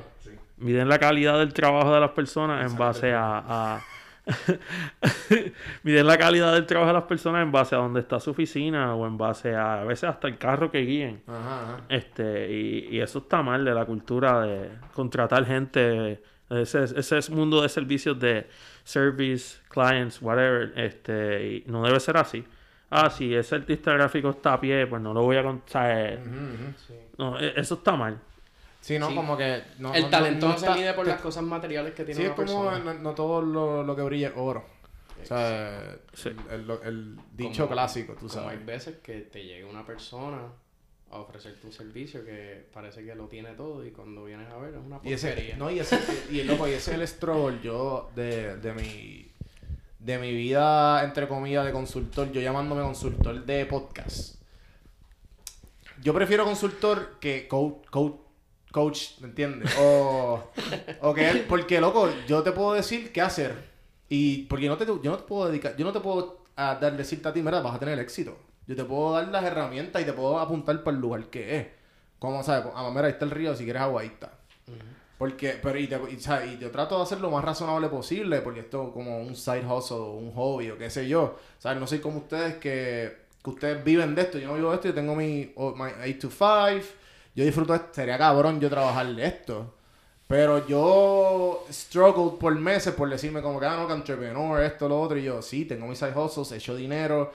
miden 0.57 0.87
la 0.87 0.97
calidad 0.99 1.39
del 1.39 1.53
trabajo 1.53 1.93
de 1.93 1.99
las 1.99 2.11
personas 2.11 2.71
en 2.71 2.77
base 2.77 3.11
a, 3.13 3.43
a- 3.75 3.81
miden 5.83 6.05
la 6.07 6.17
calidad 6.17 6.53
del 6.53 6.65
trabajo 6.65 6.89
de 6.89 6.93
las 6.99 7.03
personas 7.07 7.41
en 7.43 7.51
base 7.51 7.75
a 7.75 7.79
dónde 7.79 7.99
está 8.01 8.19
su 8.19 8.31
oficina 8.31 8.93
o 8.95 9.07
en 9.07 9.17
base 9.17 9.55
a 9.55 9.81
a 9.81 9.83
veces 9.83 10.09
hasta 10.09 10.27
el 10.27 10.37
carro 10.37 10.69
que 10.71 10.79
guíen 10.81 11.21
Ajá, 11.27 11.63
ajá. 11.63 11.77
este, 11.89 12.51
y, 12.51 12.87
y 12.91 12.99
eso 12.99 13.19
está 13.19 13.41
mal 13.41 13.65
de 13.65 13.73
la 13.73 13.85
cultura 13.85 14.41
de 14.41 14.69
contratar 14.93 15.45
gente, 15.45 16.21
ese, 16.49 16.83
ese 16.83 17.17
es 17.17 17.29
mundo 17.29 17.61
de 17.61 17.69
servicios 17.69 18.19
de 18.19 18.47
service, 18.83 19.59
clients, 19.69 20.21
whatever, 20.21 20.73
este, 20.75 21.47
y 21.47 21.63
no 21.67 21.83
debe 21.83 21.99
ser 21.99 22.17
así. 22.17 22.43
Ah, 22.89 23.09
si 23.09 23.33
ese 23.33 23.55
artista 23.55 23.93
gráfico 23.93 24.31
está 24.31 24.53
a 24.53 24.59
pie, 24.59 24.85
pues 24.85 25.01
no 25.01 25.13
lo 25.13 25.21
voy 25.21 25.37
a 25.37 25.43
contar. 25.43 26.19
No, 27.17 27.39
e- 27.39 27.53
eso 27.55 27.75
está 27.75 27.95
mal. 27.95 28.17
Sí, 28.81 28.97
no, 28.99 29.09
Sí. 29.09 29.15
como 29.15 29.37
que... 29.37 29.61
No, 29.79 29.93
el 29.93 30.03
no- 30.03 30.09
talento 30.09 30.47
no, 30.47 30.53
no 30.53 30.59
se 30.59 30.65
está- 30.65 30.75
mide 30.77 30.93
por 30.93 31.07
las 31.07 31.21
cosas 31.21 31.43
materiales 31.43 31.93
que 31.93 32.03
tiene 32.03 32.19
Sí, 32.19 32.23
es 32.23 32.29
una 32.29 32.35
como 32.35 32.65
persona. 32.69 32.93
no, 32.95 32.99
no 32.99 33.15
todo 33.15 33.41
lo, 33.41 33.83
lo 33.83 33.95
que 33.95 34.01
brilla 34.01 34.29
es 34.29 34.33
oro. 34.35 34.65
O 35.21 35.25
sea, 35.25 35.97
Sí. 36.13 36.29
el, 36.49 36.61
el- 36.69 36.79
el 36.83 37.19
dicho 37.33 37.63
Como- 37.65 37.73
clásico, 37.75 38.13
tú 38.13 38.27
Como 38.27 38.39
hay 38.41 38.55
sabes. 38.57 38.65
veces 38.65 38.97
que 39.03 39.21
te 39.21 39.43
llega 39.45 39.67
una 39.69 39.85
persona 39.85 40.47
a 41.11 41.17
ofrecerte 41.19 41.67
un 41.67 41.73
servicio 41.73 42.25
que 42.25 42.65
parece 42.73 43.03
que 43.05 43.13
lo 43.13 43.27
tiene 43.27 43.51
todo 43.51 43.85
y 43.85 43.91
cuando 43.91 44.23
vienes 44.23 44.49
a 44.49 44.57
ver 44.57 44.73
es 44.73 44.79
una 44.83 44.99
Y 45.03 45.13
ese, 45.13 45.27
porquería. 45.27 45.57
no, 45.57 45.69
y 45.69 45.79
ese, 45.79 45.99
y 46.31 46.39
el 46.39 46.47
loco, 46.47 46.67
y 46.67 46.71
ese 46.71 46.91
es 46.91 46.97
el 46.97 47.07
struggle 47.07 47.59
yo 47.61 48.09
de, 48.15 48.55
de 48.57 48.73
mi 48.73 49.27
de 49.99 50.17
mi 50.17 50.31
vida, 50.33 51.03
entre 51.03 51.27
comillas, 51.27 51.63
de 51.63 51.71
consultor, 51.71 52.31
yo 52.31 52.41
llamándome 52.41 52.81
consultor 52.81 53.45
de 53.45 53.67
podcast. 53.67 54.41
Yo 56.01 56.13
prefiero 56.13 56.43
consultor 56.45 57.17
que 57.19 57.47
coach, 57.47 57.85
coach, 57.91 58.15
coach 58.71 59.19
¿me 59.19 59.27
entiendes? 59.27 59.71
O, 59.79 60.43
o 61.01 61.13
que 61.13 61.29
él, 61.29 61.45
porque 61.47 61.79
loco, 61.79 62.09
yo 62.27 62.41
te 62.43 62.51
puedo 62.51 62.73
decir 62.73 63.11
qué 63.11 63.21
hacer. 63.21 63.69
Y 64.09 64.43
porque 64.43 64.67
no 64.67 64.77
te, 64.77 64.85
yo 64.85 64.99
no 65.03 65.17
te 65.17 65.23
puedo 65.23 65.47
dedicar, 65.47 65.75
yo 65.77 65.85
no 65.85 65.93
te 65.93 65.99
puedo 65.99 66.43
ah, 66.57 66.77
dar, 66.79 66.97
decirte 66.97 67.29
a 67.29 67.33
ti, 67.33 67.41
mira, 67.41 67.61
vas 67.61 67.75
a 67.75 67.79
tener 67.79 67.97
éxito. 67.99 68.37
Yo 68.67 68.75
te 68.75 68.83
puedo 68.83 69.13
dar 69.13 69.27
las 69.29 69.43
herramientas 69.43 70.01
y 70.01 70.05
te 70.05 70.13
puedo 70.13 70.39
apuntar 70.39 70.83
para 70.83 70.95
el 70.95 71.01
lugar 71.01 71.25
que 71.25 71.57
es. 71.57 71.67
Como 72.19 72.43
sabes, 72.43 72.71
ah, 72.75 72.89
mira, 72.89 73.07
ahí 73.07 73.13
está 73.13 73.25
el 73.25 73.31
río, 73.31 73.55
si 73.55 73.63
quieres 73.63 73.81
agua, 73.81 74.01
ahí 74.01 74.07
está. 74.07 74.31
Porque, 75.17 75.59
pero 75.61 75.77
y, 75.77 75.87
te, 75.87 75.99
y, 76.11 76.19
¿sabes? 76.19 76.53
y 76.53 76.57
yo 76.57 76.71
trato 76.71 76.97
de 76.97 77.03
hacer 77.03 77.21
lo 77.21 77.29
más 77.29 77.45
razonable 77.45 77.89
posible, 77.89 78.41
porque 78.41 78.61
esto 78.61 78.87
es 78.87 78.93
como 78.93 79.19
un 79.19 79.35
side 79.35 79.65
hustle, 79.65 79.97
un 79.97 80.31
hobby 80.33 80.71
o 80.71 80.77
qué 80.77 80.89
sé 80.89 81.07
yo. 81.07 81.37
¿Sabes? 81.59 81.79
No 81.79 81.87
soy 81.87 81.99
como 81.99 82.17
ustedes 82.17 82.55
que, 82.55 83.17
que 83.43 83.49
ustedes 83.49 83.83
viven 83.83 84.15
de 84.15 84.23
esto. 84.23 84.39
Yo 84.39 84.47
no 84.47 84.55
vivo 84.55 84.71
de 84.71 84.75
esto, 84.75 84.87
yo 84.87 84.93
tengo 84.93 85.15
mi, 85.15 85.51
oh, 85.55 85.75
my 85.75 85.91
8 86.03 86.19
to 86.19 86.29
5. 86.29 87.00
Yo 87.35 87.43
disfruto. 87.43 87.79
Sería 87.91 88.17
cabrón 88.17 88.59
yo 88.59 88.69
trabajar 88.69 89.07
de 89.07 89.25
esto. 89.25 89.75
Pero 90.27 90.65
yo 90.65 91.65
struggled 91.69 92.39
por 92.39 92.55
meses 92.55 92.93
por 92.93 93.09
decirme 93.09 93.41
como 93.41 93.59
que, 93.59 93.65
ah, 93.65 93.75
no, 93.75 93.85
que 93.85 93.93
entrepreneur, 93.93 94.61
esto, 94.61 94.87
lo 94.87 95.01
otro. 95.01 95.17
Y 95.17 95.23
yo, 95.23 95.41
sí, 95.41 95.65
tengo 95.65 95.87
mis 95.87 95.99
side 95.99 96.13
hustles, 96.15 96.53
he 96.53 96.55
hecho 96.55 96.75
dinero. 96.75 97.33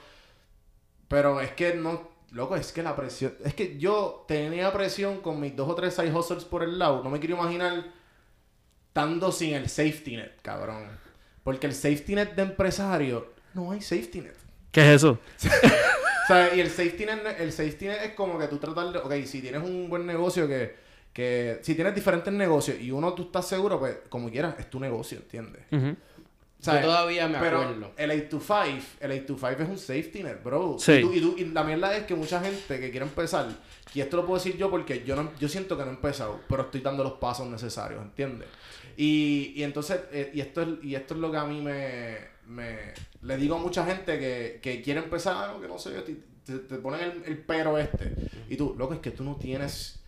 Pero 1.07 1.39
es 1.39 1.51
que 1.51 1.75
no, 1.75 2.09
loco, 2.31 2.55
es 2.55 2.71
que 2.71 2.81
la 2.81 2.95
presión, 2.95 3.35
es 3.45 3.53
que 3.53 3.77
yo 3.77 4.25
tenía 4.27 4.73
presión 4.73 5.21
con 5.21 5.39
mis 5.39 5.55
dos 5.55 5.69
o 5.69 5.75
tres 5.75 5.93
side 5.93 6.11
hustles 6.11 6.43
por 6.43 6.63
el 6.63 6.79
lado. 6.79 7.03
No 7.03 7.11
me 7.11 7.19
quiero 7.19 7.35
imaginar 7.35 7.85
estando 8.87 9.31
sin 9.31 9.53
el 9.53 9.69
safety 9.69 10.17
net, 10.17 10.41
cabrón. 10.41 10.87
Porque 11.43 11.67
el 11.67 11.75
safety 11.75 12.15
net 12.15 12.33
de 12.33 12.41
empresario, 12.41 13.31
no 13.53 13.71
hay 13.71 13.81
safety 13.81 14.21
net. 14.21 14.35
¿Qué 14.71 14.81
es 14.81 15.03
eso? 15.03 15.19
O 16.29 16.33
sea, 16.33 16.53
y 16.55 16.59
el 16.59 16.69
safety 16.69 17.05
net, 17.05 17.39
el 17.39 17.51
safety 17.51 17.85
net 17.85 17.99
es 18.03 18.11
como 18.13 18.37
que 18.37 18.47
tú 18.47 18.57
tratar 18.57 18.91
de, 18.91 18.99
ok, 18.99 19.13
si 19.25 19.41
tienes 19.41 19.61
un 19.63 19.89
buen 19.89 20.05
negocio 20.05 20.47
que, 20.47 20.75
que 21.13 21.59
si 21.61 21.73
tienes 21.75 21.95
diferentes 21.95 22.33
negocios 22.33 22.77
y 22.81 22.91
uno 22.91 23.13
tú 23.13 23.23
estás 23.23 23.47
seguro, 23.47 23.79
pues 23.79 23.97
como 24.09 24.29
quieras, 24.29 24.55
es 24.59 24.69
tu 24.69 24.79
negocio, 24.79 25.19
¿entiendes? 25.19 25.61
Ujú. 25.71 25.95
¿Sabes? 26.59 26.81
Yo 26.81 26.87
todavía 26.87 27.27
me 27.27 27.37
Pero 27.39 27.61
acuerdo. 27.61 27.91
el 27.97 28.11
8 28.11 28.27
to 28.29 28.39
5, 28.39 28.85
el 28.99 29.11
8 29.11 29.25
to 29.27 29.35
5 29.37 29.63
es 29.63 29.69
un 29.69 29.77
safety 29.77 30.23
net, 30.23 30.43
bro. 30.43 30.75
Sí. 30.79 30.93
Y, 30.93 31.01
tú- 31.01 31.13
y 31.13 31.21
tú- 31.21 31.35
y 31.37 31.45
la 31.45 31.63
mierda 31.63 31.95
es 31.95 32.03
que 32.05 32.15
mucha 32.15 32.41
gente 32.41 32.79
que 32.79 32.89
quiere 32.89 33.05
empezar, 33.05 33.47
y 33.93 34.01
esto 34.01 34.17
lo 34.17 34.25
puedo 34.25 34.39
decir 34.39 34.57
yo 34.57 34.69
porque 34.71 35.03
yo 35.05 35.15
no, 35.15 35.31
yo 35.39 35.47
siento 35.47 35.77
que 35.77 35.83
no 35.85 35.91
he 35.91 35.93
empezado, 35.93 36.41
pero 36.49 36.63
estoy 36.63 36.81
dando 36.81 37.03
los 37.03 37.13
pasos 37.13 37.47
necesarios, 37.47 38.01
¿entiendes? 38.01 38.47
Y, 38.97 39.53
y 39.55 39.63
entonces, 39.63 39.99
eh, 40.11 40.31
y 40.33 40.41
esto 40.41 40.63
es, 40.63 40.69
y 40.83 40.95
esto 40.95 41.13
es 41.13 41.19
lo 41.19 41.31
que 41.31 41.37
a 41.37 41.45
mí 41.45 41.61
me, 41.61 42.17
me 42.47 42.93
le 43.21 43.37
digo 43.37 43.55
a 43.55 43.59
mucha 43.59 43.85
gente 43.85 44.17
que, 44.19 44.59
que 44.61 44.81
quiere 44.81 44.99
empezar, 45.01 45.35
algo 45.49 45.61
que 45.61 45.67
no 45.67 45.77
sé, 45.77 45.91
te, 46.01 46.15
te- 46.45 46.59
te 46.59 46.75
ponen 46.77 47.01
el, 47.01 47.23
el 47.25 47.37
pero 47.39 47.77
este. 47.77 48.13
Y 48.49 48.55
tú, 48.57 48.75
loco, 48.77 48.93
es 48.93 48.99
que 48.99 49.11
tú 49.11 49.23
no 49.23 49.35
tienes 49.35 50.01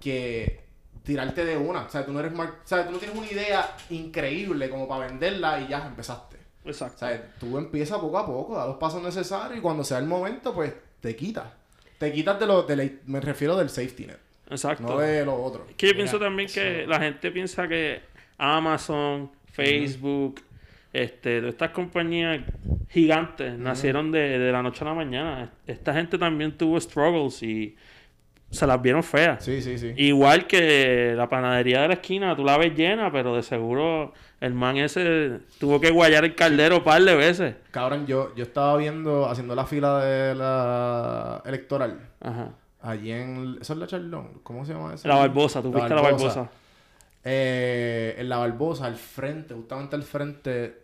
que 0.00 0.64
tirarte 1.04 1.44
de 1.44 1.56
una. 1.56 1.82
O 1.82 1.88
sea, 1.90 2.04
tú 2.04 2.12
no 2.12 2.20
eres 2.20 2.32
mar- 2.32 2.60
o 2.64 2.66
sea, 2.66 2.84
tú 2.86 2.92
no 2.92 2.98
tienes 2.98 3.16
una 3.16 3.30
idea 3.30 3.76
increíble 3.90 4.68
como 4.70 4.88
para 4.88 5.06
venderla 5.06 5.60
y 5.60 5.68
ya 5.68 5.86
empezaste. 5.86 6.36
O 6.64 6.68
Exacto. 6.68 6.98
sea, 7.00 7.34
tú 7.38 7.58
empiezas 7.58 7.98
poco 7.98 8.18
a 8.18 8.26
poco, 8.26 8.56
da 8.56 8.66
los 8.66 8.76
pasos 8.76 9.02
necesarios 9.02 9.58
y 9.58 9.60
cuando 9.60 9.84
sea 9.84 9.98
el 9.98 10.06
momento, 10.06 10.54
pues 10.54 10.72
te 11.00 11.14
quitas. 11.14 11.44
Te 11.98 12.10
quitas 12.12 12.40
de 12.40 12.46
lo, 12.46 12.62
de 12.62 12.76
la- 12.76 12.90
me 13.06 13.20
refiero 13.20 13.54
del 13.56 13.68
safety 13.68 14.06
net, 14.06 14.18
Exacto. 14.50 14.82
no 14.82 14.98
de 14.98 15.24
lo 15.24 15.34
otro. 15.42 15.66
Es 15.68 15.76
que 15.76 15.86
yo 15.88 15.92
Mira, 15.92 16.04
pienso 16.04 16.18
también 16.18 16.48
que 16.48 16.86
la 16.86 16.98
gente 16.98 17.30
piensa 17.30 17.68
que 17.68 18.00
Amazon, 18.38 19.30
Facebook, 19.52 20.40
este, 20.94 21.46
estas 21.48 21.70
compañías 21.70 22.40
gigantes 22.88 23.58
nacieron 23.58 24.12
de, 24.12 24.38
de 24.38 24.52
la 24.52 24.62
noche 24.62 24.84
a 24.84 24.88
la 24.88 24.94
mañana. 24.94 25.50
Esta 25.66 25.92
gente 25.92 26.16
también 26.16 26.56
tuvo 26.56 26.80
struggles 26.80 27.42
y 27.42 27.76
se 28.48 28.66
las 28.66 28.80
vieron 28.80 29.02
feas. 29.02 29.44
Sí, 29.44 29.60
sí, 29.60 29.76
sí. 29.76 29.92
Igual 29.96 30.46
que 30.46 31.14
la 31.16 31.28
panadería 31.28 31.82
de 31.82 31.88
la 31.88 31.94
esquina, 31.94 32.36
tú 32.36 32.44
la 32.44 32.56
ves 32.56 32.76
llena, 32.76 33.10
pero 33.10 33.34
de 33.34 33.42
seguro 33.42 34.12
el 34.40 34.54
man 34.54 34.76
ese 34.76 35.40
tuvo 35.58 35.80
que 35.80 35.90
guayar 35.90 36.24
el 36.24 36.36
caldero 36.36 36.76
un 36.76 36.84
par 36.84 37.02
de 37.02 37.16
veces. 37.16 37.56
Cabrón, 37.72 38.06
yo, 38.06 38.32
yo 38.36 38.44
estaba 38.44 38.76
viendo, 38.76 39.28
haciendo 39.28 39.56
la 39.56 39.66
fila 39.66 40.04
de 40.04 40.34
la 40.36 41.42
electoral. 41.44 41.98
Ajá. 42.20 42.50
Allí 42.80 43.10
en... 43.10 43.58
¿Eso 43.60 43.72
es 43.72 43.78
la 43.80 43.88
Charlón? 43.88 44.40
¿Cómo 44.44 44.64
se 44.64 44.74
llama 44.74 44.94
eso? 44.94 45.08
La 45.08 45.16
Barbosa, 45.16 45.60
tú 45.60 45.72
fuiste 45.72 45.92
a 45.92 45.96
la 45.96 46.02
Barbosa. 46.02 46.50
Eh, 47.24 48.14
en 48.18 48.28
la 48.28 48.36
Barbosa, 48.36 48.86
al 48.86 48.96
frente, 48.96 49.54
justamente 49.54 49.96
al 49.96 50.02
frente 50.04 50.83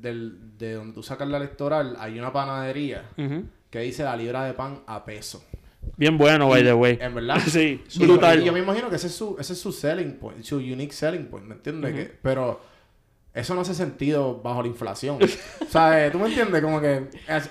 del, 0.00 0.56
de 0.58 0.74
donde 0.74 0.94
tú 0.94 1.02
sacas 1.02 1.28
la 1.28 1.36
electoral, 1.38 1.96
hay 1.98 2.18
una 2.18 2.32
panadería 2.32 3.04
que 3.70 3.80
dice 3.80 4.04
la 4.04 4.16
libra 4.16 4.44
de 4.44 4.54
pan 4.54 4.80
a 4.86 5.04
peso. 5.04 5.44
Bien 5.96 6.18
bueno, 6.18 6.48
by 6.48 6.62
the 6.64 6.74
way. 6.74 6.98
En 7.00 7.14
verdad. 7.14 7.38
Sí, 7.46 7.82
Y- 7.94 7.98
brutal. 8.04 8.40
Y 8.42 8.44
yo 8.44 8.52
me 8.52 8.58
imagino 8.60 8.90
que 8.90 8.96
ese 8.96 9.06
es 9.06 9.14
su, 9.14 9.36
ese 9.38 9.52
es 9.52 9.60
su 9.60 9.70
selling 9.72 10.14
point, 10.18 10.42
su 10.42 10.56
unique 10.56 10.92
selling 10.92 11.26
point, 11.26 11.46
¿me 11.46 11.54
entiendes? 11.54 11.94
Que- 11.94 12.12
pero 12.22 12.60
eso 13.34 13.54
no 13.54 13.60
hace 13.60 13.74
sentido 13.74 14.40
bajo 14.42 14.62
la 14.62 14.68
inflación. 14.68 15.18
o 15.60 15.64
sea, 15.70 16.06
eh, 16.06 16.10
tú 16.10 16.18
me 16.18 16.26
entiendes, 16.28 16.60
como 16.62 16.80
que. 16.80 17.08
es- 17.28 17.50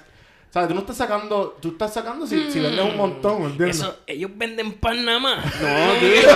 sea, 0.60 0.68
tú 0.68 0.74
no 0.74 0.80
estás 0.82 0.98
sacando, 0.98 1.58
tú 1.62 1.70
estás 1.70 1.94
sacando 1.94 2.26
si, 2.26 2.50
si 2.52 2.60
vendes 2.60 2.84
un 2.86 2.96
montón, 2.98 3.41
¿me 3.41 3.48
entiendes? 3.50 3.78
Eso, 3.80 3.98
ellos 4.08 4.32
venden 4.36 4.74
pan 4.74 5.04
nada 5.06 5.20
más. 5.20 5.46
No, 5.62 5.94
tío, 6.00 6.30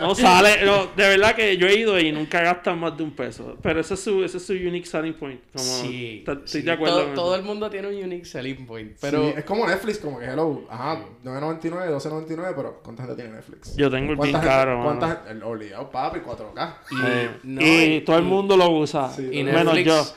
no, 0.00 0.14
sale, 0.14 0.64
no, 0.64 0.86
de 0.96 1.08
verdad 1.08 1.34
que 1.34 1.56
yo 1.56 1.66
he 1.66 1.78
ido 1.78 1.98
y 1.98 2.12
nunca 2.12 2.40
gastan 2.42 2.78
más 2.78 2.96
de 2.96 3.02
un 3.02 3.10
peso. 3.12 3.56
Pero 3.62 3.80
ese 3.80 3.94
es 3.94 4.00
su, 4.00 4.24
ese 4.24 4.38
es 4.38 4.46
su 4.46 4.52
unique 4.54 4.86
selling 4.86 5.14
point. 5.14 5.40
Como, 5.52 5.64
Sí, 5.64 6.24
Estoy 6.26 6.42
sí, 6.46 6.62
de 6.62 6.72
acuerdo. 6.72 6.96
Todo, 6.96 7.04
con 7.06 7.14
todo 7.14 7.36
el 7.36 7.42
mundo 7.42 7.70
tiene 7.70 7.88
un 7.88 7.94
unique 8.04 8.24
selling 8.24 8.66
point. 8.66 8.92
Pero 9.00 9.22
Pero 9.24 9.38
es 9.38 9.44
como 9.44 9.66
Netflix, 9.66 9.98
como 9.98 10.18
que 10.18 10.26
hello, 10.26 10.64
ajá, 10.70 11.00
9.99, 11.24 11.60
12.99, 11.90 12.52
pero 12.56 12.80
¿cuánta 12.82 13.02
gente 13.04 13.16
tiene 13.22 13.36
Netflix? 13.36 13.76
Yo 13.76 13.90
tengo 13.90 14.12
el 14.12 14.18
bien 14.18 14.30
¿Cuánta 14.32 14.38
gente- 14.40 14.46
caro, 14.48 14.82
¿Cuánta 14.82 15.06
mano. 15.06 15.18
gente? 15.20 15.32
El 15.32 15.42
obligado, 15.42 15.90
papi, 15.90 16.20
4K. 16.20 16.74
y, 16.90 16.94
Eh, 17.06 17.30
no, 17.44 17.60
y 17.62 18.00
todo 18.02 18.16
el 18.18 18.24
mundo 18.24 18.56
lo 18.56 18.70
usa. 18.70 19.10
Sí, 19.10 19.28
y 19.32 19.42
menos 19.44 19.64
Netflix, 19.74 19.86
yo. 19.86 20.14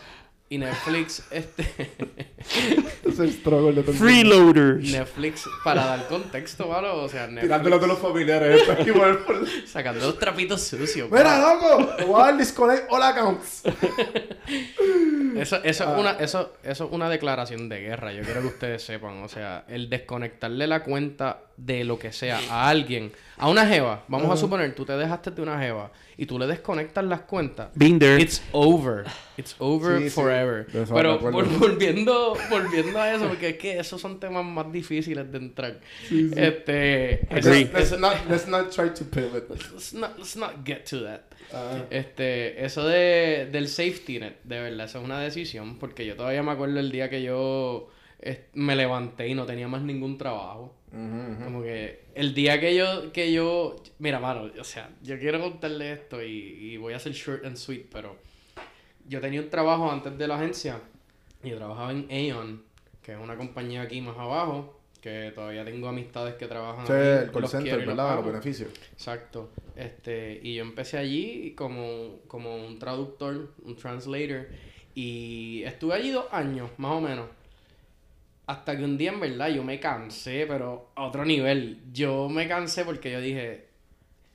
Y 0.49 0.57
Netflix, 0.59 1.23
este, 1.29 1.67
Es 3.05 3.19
el 3.19 3.33
struggle 3.33 3.73
de 3.73 3.81
todo 3.83 3.91
el 3.91 3.97
mundo. 3.99 4.05
Freeloaders. 4.05 4.91
Netflix, 4.91 5.43
para 5.63 5.85
dar 5.85 6.07
contexto, 6.07 6.69
¿vale? 6.69 6.87
O 6.87 7.09
sea, 7.09 7.23
Netflix 7.27 7.43
Tirándolo 7.43 7.79
de 7.79 7.87
los 7.87 7.99
familiares. 7.99 8.61
esto 8.61 8.71
aquí 8.71 8.91
por 8.93 9.45
sacando 9.67 10.05
los 10.05 10.17
trapitos 10.17 10.61
sucios. 10.63 11.11
Mira, 11.11 11.37
loco, 11.39 11.87
te 11.97 12.05
voy 12.05 12.21
a 12.21 12.25
dar 12.27 12.37
disconnect 12.37 12.85
all 12.89 13.03
accounts. 13.03 13.63
Eso, 15.37 15.57
eso, 15.63 15.83
Ah. 15.87 15.93
es 15.93 15.99
una, 15.99 16.11
eso, 16.13 16.53
eso 16.63 16.85
es 16.85 16.91
una 16.91 17.09
declaración 17.09 17.69
de 17.69 17.79
guerra. 17.79 18.11
Yo 18.11 18.23
quiero 18.23 18.41
que 18.41 18.47
ustedes 18.47 18.81
sepan. 18.83 19.21
O 19.23 19.27
sea, 19.27 19.65
el 19.67 19.87
desconectarle 19.89 20.65
la 20.65 20.83
cuenta 20.83 21.41
de 21.57 21.83
lo 21.83 21.97
que 21.99 22.11
sea 22.13 22.39
a 22.49 22.69
alguien, 22.69 23.11
a 23.37 23.49
una 23.49 23.65
jeva. 23.67 24.03
Vamos 24.07 24.31
a 24.31 24.37
suponer, 24.37 24.73
tú 24.75 24.85
te 24.85 24.93
dejaste 24.93 25.31
de 25.31 25.41
una 25.41 25.59
jeva 25.59 25.91
y 26.15 26.25
tú 26.27 26.37
le 26.39 26.47
desconectas 26.47 27.03
las 27.05 27.21
cuentas. 27.21 27.69
There. 27.77 28.21
It's 28.21 28.41
over. 28.51 29.05
It's 29.37 29.55
over 29.59 29.97
Sí, 29.99 30.03
sí. 30.05 30.09
forever. 30.11 30.65
Pero 30.71 31.19
vol- 31.19 31.57
volviendo, 31.59 32.35
volviendo 32.49 32.99
a 32.99 33.13
eso, 33.13 33.27
porque 33.27 33.49
es 33.49 33.57
que 33.57 33.79
esos 33.79 33.99
son 33.99 34.19
temas 34.19 34.45
más 34.45 34.71
difíciles 34.71 35.31
de 35.31 35.37
entrar. 35.39 35.79
Este, 36.35 37.13
eso- 37.35 37.49
Agree. 37.49 37.69
Let's 37.73 37.97
not, 37.99 38.13
let's 38.29 38.47
not 38.47 38.69
try 38.71 38.89
to 38.93 39.05
pivot. 39.05 39.49
let's 39.49 39.93
not, 39.93 40.17
let's 40.17 40.35
not 40.35 40.65
get 40.65 40.85
to 40.89 41.03
that. 41.03 41.21
Ah. 41.53 41.83
Este, 41.89 42.63
eso 42.65 42.85
de, 42.87 43.47
del 43.51 43.67
safety 43.67 44.19
net, 44.19 44.35
de 44.43 44.59
verdad, 44.59 44.85
eso 44.85 44.99
es 44.99 45.05
una 45.05 45.19
decisión, 45.19 45.79
porque 45.79 46.05
yo 46.05 46.15
todavía 46.15 46.43
me 46.43 46.51
acuerdo 46.51 46.79
el 46.79 46.91
día 46.91 47.09
que 47.09 47.21
yo 47.23 47.89
eh, 48.19 48.47
me 48.53 48.75
levanté 48.75 49.27
y 49.29 49.33
no 49.33 49.45
tenía 49.45 49.67
más 49.67 49.81
ningún 49.81 50.17
trabajo. 50.17 50.75
Como 50.91 51.61
que 51.61 52.05
el 52.15 52.33
día 52.33 52.59
que 52.59 52.75
yo, 52.75 53.11
que 53.11 53.31
yo, 53.31 53.75
mira, 53.99 54.19
mano, 54.19 54.49
o 54.59 54.63
sea, 54.63 54.89
yo 55.03 55.19
quiero 55.19 55.39
contarle 55.41 55.91
esto 55.91 56.23
y, 56.23 56.27
y 56.27 56.77
voy 56.77 56.93
a 56.93 56.97
hacer 56.97 57.11
short 57.11 57.45
and 57.45 57.57
sweet, 57.57 57.87
pero 57.91 58.15
yo 59.07 59.21
tenía 59.21 59.41
un 59.41 59.49
trabajo 59.49 59.91
antes 59.91 60.17
de 60.17 60.27
la 60.27 60.35
agencia 60.35 60.79
y 61.43 61.49
yo 61.49 61.57
trabajaba 61.57 61.91
en 61.91 62.07
Aeon, 62.09 62.63
que 63.01 63.13
es 63.13 63.19
una 63.19 63.37
compañía 63.37 63.81
aquí 63.83 64.01
más 64.01 64.17
abajo, 64.17 64.79
que 65.01 65.31
todavía 65.33 65.63
tengo 65.63 65.87
amistades 65.87 66.35
que 66.35 66.47
trabajan 66.47 66.85
ahí, 66.85 67.01
es 67.01 67.23
el 67.23 67.31
call 67.31 67.41
los 67.41 67.51
center, 67.51 67.77
los 67.77 67.85
¿verdad? 67.85 68.09
Los 68.09 68.19
amo. 68.19 68.31
beneficios. 68.31 68.69
Exacto. 68.91 69.49
Este, 69.75 70.39
y 70.43 70.55
yo 70.55 70.63
empecé 70.63 70.97
allí 70.97 71.53
como, 71.55 72.19
como 72.27 72.55
un 72.55 72.79
traductor, 72.79 73.53
un 73.63 73.75
translator, 73.75 74.47
y 74.95 75.63
estuve 75.63 75.93
allí 75.93 76.11
dos 76.11 76.25
años, 76.31 76.71
más 76.77 76.91
o 76.91 77.01
menos. 77.01 77.27
Hasta 78.47 78.77
que 78.77 78.83
un 78.83 78.97
día 78.97 79.11
en 79.11 79.19
verdad 79.19 79.49
yo 79.49 79.63
me 79.63 79.79
cansé, 79.79 80.45
pero 80.47 80.91
a 80.95 81.05
otro 81.05 81.25
nivel. 81.25 81.81
Yo 81.93 82.29
me 82.29 82.47
cansé 82.47 82.85
porque 82.85 83.11
yo 83.11 83.21
dije, 83.21 83.67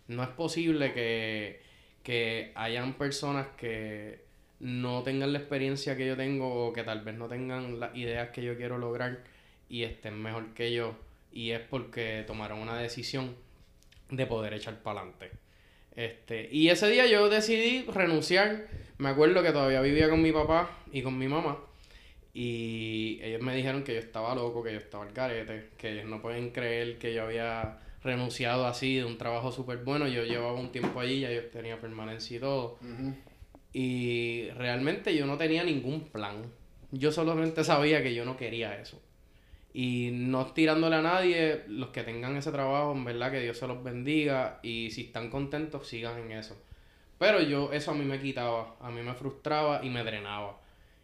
no 0.09 0.23
es 0.23 0.29
posible 0.29 0.93
que, 0.93 1.63
que 2.03 2.53
hayan 2.55 2.95
personas 2.95 3.49
que 3.57 4.23
no 4.61 5.03
tengan 5.03 5.33
la 5.33 5.39
experiencia 5.39 5.97
que 5.97 6.07
yo 6.07 6.17
tengo 6.17 6.67
o 6.67 6.73
que 6.73 6.85
tal 6.85 7.01
vez 7.01 7.17
no 7.17 7.27
tengan 7.27 7.81
las 7.81 7.97
ideas 7.97 8.31
que 8.31 8.43
yo 8.43 8.57
quiero 8.57 8.79
lograr 8.79 9.25
y 9.69 9.83
estén 9.83 10.23
mejor 10.23 10.55
que 10.55 10.73
yo. 10.73 10.95
Y 11.33 11.51
es 11.51 11.61
porque 11.61 12.25
tomaron 12.27 12.61
una 12.61 12.77
decisión 12.77 13.35
de 14.11 14.27
poder 14.27 14.53
echar 14.55 14.83
para 14.83 15.01
adelante. 15.01 15.31
Este, 15.97 16.49
y 16.53 16.69
ese 16.69 16.89
día 16.89 17.07
yo 17.07 17.29
decidí 17.29 17.85
renunciar. 17.91 18.69
Me 18.99 19.09
acuerdo 19.09 19.43
que 19.43 19.53
todavía 19.53 19.81
vivía 19.81 20.09
con 20.09 20.23
mi 20.23 20.33
papá 20.33 20.71
y 20.93 21.03
con 21.03 21.19
mi 21.19 21.29
mamá. 21.29 21.59
Y 22.35 23.19
ellos 23.23 23.43
me 23.43 23.55
dijeron 23.55 23.85
que 23.85 23.95
yo 23.95 24.01
estaba 24.01 24.35
loco, 24.35 24.63
que 24.63 24.73
yo 24.73 24.79
estaba 24.79 25.05
al 25.05 25.13
garete, 25.13 25.71
que 25.77 25.93
ellos 25.93 26.07
no 26.07 26.23
pueden 26.23 26.51
creer 26.51 26.99
que 26.99 27.13
yo 27.13 27.25
había 27.25 27.79
renunciado 28.03 28.67
así 28.67 28.97
de 28.97 29.05
un 29.05 29.19
trabajo 29.19 29.53
súper 29.53 29.79
bueno. 29.79 30.09
Yo 30.09 30.25
llevaba 30.25 30.55
un 30.55 30.73
tiempo 30.73 31.01
allí, 31.01 31.21
ya 31.21 31.31
yo 31.31 31.45
tenía 31.47 31.79
permanencia 31.79 32.37
y 32.37 32.41
todo. 32.41 32.79
Y 33.73 34.49
realmente 34.57 35.15
yo 35.17 35.27
no 35.27 35.37
tenía 35.37 35.63
ningún 35.65 36.09
plan. 36.09 36.43
Yo 36.91 37.13
solamente 37.13 37.65
sabía 37.65 38.03
que 38.03 38.15
yo 38.15 38.25
no 38.25 38.37
quería 38.37 38.81
eso. 38.81 39.01
Y 39.75 40.11
no 40.13 40.47
tirándole 40.47 40.97
a 40.97 41.03
nadie, 41.03 41.63
los 41.67 41.89
que 41.91 42.03
tengan 42.03 42.37
ese 42.37 42.53
trabajo, 42.53 42.93
en 42.93 43.05
verdad 43.05 43.31
que 43.31 43.41
Dios 43.41 43.59
se 43.59 43.67
los 43.67 43.83
bendiga. 43.83 44.59
Y 44.63 44.91
si 44.91 45.03
están 45.03 45.31
contentos, 45.31 45.87
sigan 45.87 46.19
en 46.19 46.33
eso. 46.33 46.57
Pero 47.19 47.41
yo, 47.41 47.73
eso 47.73 47.93
a 47.93 47.95
mí 47.95 48.05
me 48.05 48.21
quitaba, 48.21 48.77
a 48.81 48.91
mí 48.91 49.03
me 49.03 49.15
frustraba 49.15 49.85
y 49.85 49.89
me 49.89 50.03
drenaba. 50.03 50.59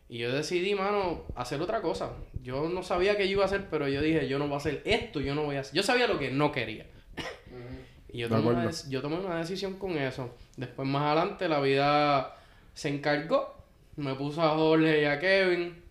Y 0.08 0.18
yo 0.18 0.32
decidí, 0.32 0.74
mano, 0.74 1.24
hacer 1.34 1.60
otra 1.60 1.82
cosa. 1.82 2.12
Yo 2.42 2.68
no 2.68 2.82
sabía 2.82 3.16
qué 3.16 3.26
yo 3.26 3.32
iba 3.32 3.42
a 3.42 3.46
hacer, 3.46 3.66
pero 3.70 3.88
yo 3.88 4.00
dije, 4.00 4.26
yo 4.26 4.38
no 4.38 4.46
voy 4.46 4.54
a 4.54 4.58
hacer 4.58 4.82
esto, 4.84 5.20
yo 5.20 5.34
no 5.34 5.44
voy 5.44 5.56
a 5.56 5.60
hacer. 5.60 5.74
Yo 5.74 5.82
sabía 5.82 6.06
lo 6.06 6.18
que 6.18 6.30
no 6.30 6.50
quería. 6.50 6.86
y 8.12 8.18
yo 8.18 8.28
tomé, 8.28 8.48
una, 8.48 8.70
yo 8.88 9.02
tomé 9.02 9.16
una 9.16 9.38
decisión 9.38 9.74
con 9.74 9.98
eso. 9.98 10.34
Después, 10.56 10.88
más 10.88 11.02
adelante, 11.02 11.48
la 11.48 11.60
vida 11.60 12.36
se 12.72 12.88
encargó. 12.88 13.54
Me 13.96 14.14
puso 14.14 14.42
a 14.42 14.50
Jorge 14.50 15.02
y 15.02 15.04
a 15.04 15.18
Kevin. 15.18 15.82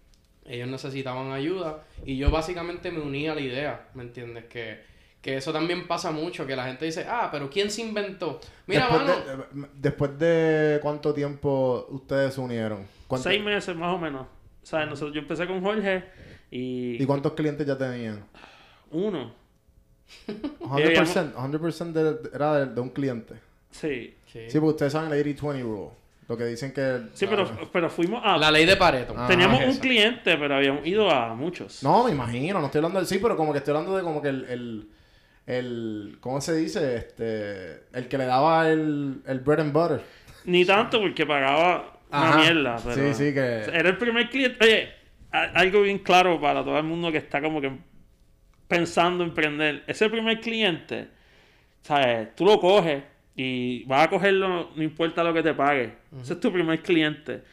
Ellos 0.46 0.68
necesitaban 0.68 1.32
ayuda. 1.32 1.84
Y 2.04 2.18
yo 2.18 2.32
básicamente 2.32 2.90
me 2.90 3.02
uní 3.02 3.28
a 3.28 3.36
la 3.36 3.42
idea, 3.42 3.90
¿me 3.94 4.02
entiendes? 4.02 4.46
Que, 4.46 4.82
que 5.28 5.36
eso 5.36 5.52
también 5.52 5.86
pasa 5.88 6.10
mucho, 6.12 6.48
que 6.48 6.56
la 6.56 6.64
gente 6.64 6.86
dice, 6.86 7.06
ah, 7.06 7.28
pero 7.30 7.50
¿quién 7.50 7.70
se 7.70 7.82
inventó? 7.82 8.40
Mira, 8.66 8.88
después, 8.88 9.02
mano. 9.02 9.26
de, 9.26 9.34
eh, 9.66 9.70
después 9.74 10.18
de 10.18 10.80
cuánto 10.82 11.14
tiempo 11.14 11.86
ustedes 11.90 12.34
se 12.34 12.40
unieron. 12.40 12.88
¿Cuánto- 13.08 13.28
Seis 13.28 13.44
meses 13.44 13.76
más 13.76 13.94
o 13.94 13.98
menos. 13.98 14.22
O 14.22 14.66
sea, 14.66 14.86
nosotros, 14.86 15.14
yo 15.14 15.20
empecé 15.20 15.46
con 15.46 15.62
Jorge 15.62 16.06
y 16.50 17.04
¿Y 17.04 17.06
cuántos 17.06 17.34
clientes 17.34 17.68
ya 17.68 17.78
tenían? 17.78 18.24
uno. 18.92 19.34
100%, 20.62 21.34
100% 21.36 21.92
de- 21.92 22.30
era 22.34 22.60
de, 22.60 22.74
de 22.74 22.80
un 22.80 22.90
cliente. 22.92 23.34
Sí. 23.70 24.16
Sí. 24.32 24.50
Sí, 24.50 24.60
porque 24.60 24.72
ustedes 24.76 24.94
saben 24.94 25.12
el 25.12 25.26
80-20 25.38 25.62
rule. 25.62 25.90
Lo 26.30 26.38
que 26.38 26.46
dicen 26.46 26.72
que... 26.72 27.02
Sí, 27.14 27.28
pero, 27.28 27.50
pero 27.74 27.90
fuimos 27.90 28.22
a... 28.24 28.38
La 28.38 28.50
ley 28.50 28.66
de 28.66 28.78
Pareto. 28.78 29.14
Ah, 29.18 29.28
Teníamos 29.28 29.62
un 29.66 29.76
cliente, 29.76 30.38
pero 30.38 30.56
habíamos 30.56 30.88
ido 30.88 31.10
a 31.12 31.34
muchos. 31.36 31.84
No, 31.84 32.06
me 32.06 32.12
imagino, 32.12 32.60
no 32.62 32.68
estoy 32.68 32.80
hablando 32.80 33.00
del 33.00 33.08
sí, 33.10 33.20
pero 33.22 33.36
como 33.36 33.52
que 33.52 33.58
estoy 33.60 33.74
hablando 33.74 33.98
de 33.98 34.04
como 34.04 34.22
que 34.22 34.30
el, 34.30 34.46
el, 34.46 34.90
el 35.48 36.18
¿cómo 36.20 36.40
se 36.42 36.56
dice? 36.56 36.98
Este, 36.98 37.84
el 37.94 38.08
que 38.08 38.18
le 38.18 38.26
daba 38.26 38.70
el, 38.70 39.22
el 39.26 39.40
bread 39.40 39.62
and 39.62 39.74
butter. 39.74 40.02
Ni 40.46 40.64
tanto 40.66 41.02
porque 41.02 41.26
pagaba 41.26 42.00
una 42.12 42.30
Ajá. 42.30 42.38
mierda. 42.40 42.76
Pero 42.84 43.14
Sí, 43.14 43.26
sí, 43.26 43.34
que- 43.34 43.64
Era 43.74 43.90
el 43.90 43.98
primer 43.98 44.30
cliente. 44.30 44.58
Oye, 44.64 44.90
algo 45.32 45.82
bien 45.82 46.00
claro 46.00 46.40
para 46.40 46.64
todo 46.64 46.78
el 46.78 46.84
mundo 46.84 47.12
que 47.12 47.18
está 47.18 47.42
como 47.42 47.60
que 47.62 47.72
pensando 48.68 49.24
en 49.24 49.30
emprender. 49.30 49.84
Ese 49.88 50.10
primer 50.10 50.40
cliente, 50.42 51.08
¿sabes? 51.82 52.36
Tú 52.36 52.46
lo 52.46 52.60
coges 52.60 53.04
y 53.36 53.84
vas 53.86 54.08
a 54.08 54.10
cogerlo, 54.10 54.72
no 54.76 54.84
importa 54.84 55.24
lo 55.24 55.34
que 55.34 55.44
te 55.44 55.54
pague. 55.54 55.94
Ese 56.22 56.34
es 56.34 56.40
tu 56.40 56.52
primer 56.52 56.82
cliente. 56.82 57.44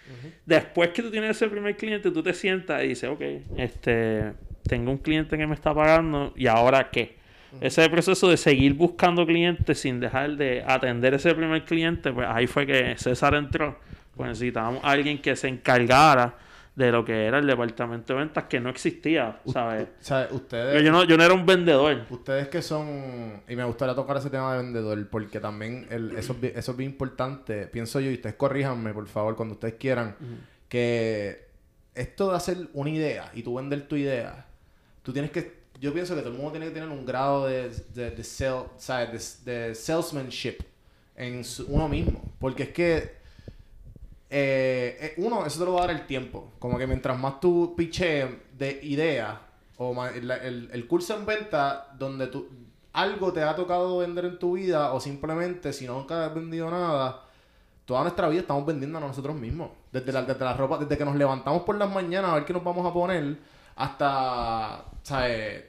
Después 0.46 0.90
que 0.90 1.02
tú 1.02 1.10
tienes 1.10 1.30
ese 1.30 1.48
primer 1.48 1.76
cliente, 1.76 2.10
tú 2.10 2.22
te 2.22 2.32
sientas 2.32 2.82
y 2.82 2.88
dices, 2.88 3.10
ok, 3.10 3.20
este, 3.56 4.32
tengo 4.66 4.90
un 4.90 4.98
cliente 4.98 5.36
que 5.36 5.46
me 5.46 5.54
está 5.54 5.74
pagando 5.74 6.32
y 6.36 6.46
ahora 6.46 6.90
qué. 6.90 7.22
Ese 7.60 7.88
proceso 7.88 8.28
de 8.28 8.36
seguir 8.36 8.74
buscando 8.74 9.26
clientes 9.26 9.80
sin 9.80 10.00
dejar 10.00 10.36
de 10.36 10.64
atender 10.66 11.14
ese 11.14 11.34
primer 11.34 11.64
cliente, 11.64 12.12
pues 12.12 12.26
ahí 12.28 12.46
fue 12.46 12.66
que 12.66 12.96
César 12.96 13.34
entró. 13.34 13.78
Pues 14.16 14.28
necesitábamos 14.28 14.84
a 14.84 14.90
alguien 14.90 15.20
que 15.20 15.34
se 15.34 15.48
encargara 15.48 16.36
de 16.74 16.90
lo 16.90 17.04
que 17.04 17.26
era 17.26 17.38
el 17.38 17.46
departamento 17.46 18.14
de 18.14 18.18
ventas 18.18 18.44
que 18.44 18.58
no 18.58 18.68
existía, 18.68 19.38
¿sabes? 19.46 19.86
Pero 20.08 20.34
ustedes, 20.34 20.82
yo 20.82 20.90
no, 20.90 21.04
yo 21.04 21.16
no 21.16 21.22
era 21.22 21.32
un 21.32 21.46
vendedor. 21.46 22.04
ustedes 22.10 22.48
que 22.48 22.62
son... 22.62 23.42
Y 23.48 23.54
me 23.54 23.64
gustaría 23.64 23.94
tocar 23.94 24.16
ese 24.16 24.28
tema 24.28 24.52
de 24.56 24.62
vendedor, 24.62 25.08
porque 25.08 25.38
también 25.38 25.86
el, 25.90 26.16
eso, 26.16 26.36
eso 26.42 26.70
es 26.72 26.76
bien 26.76 26.90
importante. 26.90 27.68
Pienso 27.68 28.00
yo, 28.00 28.10
y 28.10 28.14
ustedes 28.14 28.34
corríjanme, 28.34 28.92
por 28.92 29.06
favor, 29.06 29.36
cuando 29.36 29.54
ustedes 29.54 29.74
quieran, 29.74 30.16
que 30.68 31.46
esto 31.94 32.30
de 32.30 32.36
hacer 32.36 32.56
una 32.72 32.90
idea 32.90 33.30
y 33.34 33.44
tú 33.44 33.54
vender 33.54 33.86
tu 33.86 33.96
idea, 33.96 34.46
tú 35.02 35.12
tienes 35.12 35.30
que... 35.30 35.63
Yo 35.80 35.92
pienso 35.92 36.14
que 36.14 36.22
todo 36.22 36.30
el 36.32 36.36
mundo 36.38 36.52
tiene 36.52 36.66
que 36.66 36.72
tener 36.72 36.88
un 36.88 37.04
grado 37.04 37.46
de, 37.46 37.68
de, 37.94 38.10
de, 38.10 38.22
sell- 38.22 38.68
de, 39.44 39.52
de 39.68 39.74
salesmanship 39.74 40.58
en 41.16 41.42
uno 41.68 41.88
mismo. 41.88 42.22
Porque 42.38 42.64
es 42.64 42.68
que 42.70 42.96
eh, 44.30 44.96
eh, 45.00 45.14
uno, 45.18 45.44
eso 45.46 45.58
te 45.60 45.64
lo 45.64 45.74
va 45.74 45.84
a 45.84 45.86
dar 45.86 45.96
el 45.96 46.06
tiempo. 46.06 46.52
Como 46.58 46.78
que 46.78 46.86
mientras 46.86 47.18
más 47.18 47.40
tú 47.40 47.74
piches 47.76 48.28
de 48.56 48.80
idea 48.82 49.40
o 49.76 50.04
el, 50.06 50.30
el- 50.30 50.70
el 50.72 50.86
curso 50.86 51.16
en 51.16 51.26
venta 51.26 51.88
donde 51.98 52.28
tú 52.28 52.48
algo 52.92 53.32
te 53.32 53.42
ha 53.42 53.56
tocado 53.56 53.98
vender 53.98 54.24
en 54.24 54.38
tu 54.38 54.52
vida 54.52 54.92
o 54.92 55.00
simplemente 55.00 55.72
si 55.72 55.86
nunca 55.86 56.26
has 56.26 56.34
vendido 56.34 56.70
nada, 56.70 57.24
toda 57.84 58.02
nuestra 58.02 58.28
vida 58.28 58.42
estamos 58.42 58.64
vendiendo 58.64 58.98
a 58.98 59.00
nosotros 59.00 59.34
mismos. 59.34 59.70
Desde 59.92 60.12
la, 60.12 60.22
desde 60.22 60.44
la 60.44 60.54
ropa, 60.54 60.78
desde 60.78 60.96
que 60.96 61.04
nos 61.04 61.16
levantamos 61.16 61.62
por 61.62 61.76
las 61.76 61.90
mañanas 61.92 62.30
a 62.30 62.34
ver 62.36 62.44
qué 62.44 62.52
nos 62.52 62.62
vamos 62.64 62.86
a 62.86 62.92
poner 62.92 63.36
hasta, 63.76 64.84
¿sabes? 65.04 65.64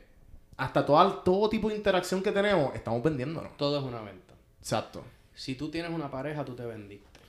Hasta 0.57 0.85
toda, 0.85 1.23
todo 1.23 1.49
tipo 1.49 1.69
de 1.69 1.75
interacción 1.75 2.23
que 2.23 2.31
tenemos, 2.31 2.73
estamos 2.73 3.03
vendiéndonos. 3.03 3.55
Todo 3.57 3.77
es 3.79 3.83
una 3.83 4.01
venta. 4.01 4.33
Exacto. 4.59 5.03
Si 5.33 5.55
tú 5.55 5.69
tienes 5.69 5.91
una 5.91 6.09
pareja, 6.09 6.43
tú 6.45 6.55
te 6.55 6.65
vendiste. 6.65 7.19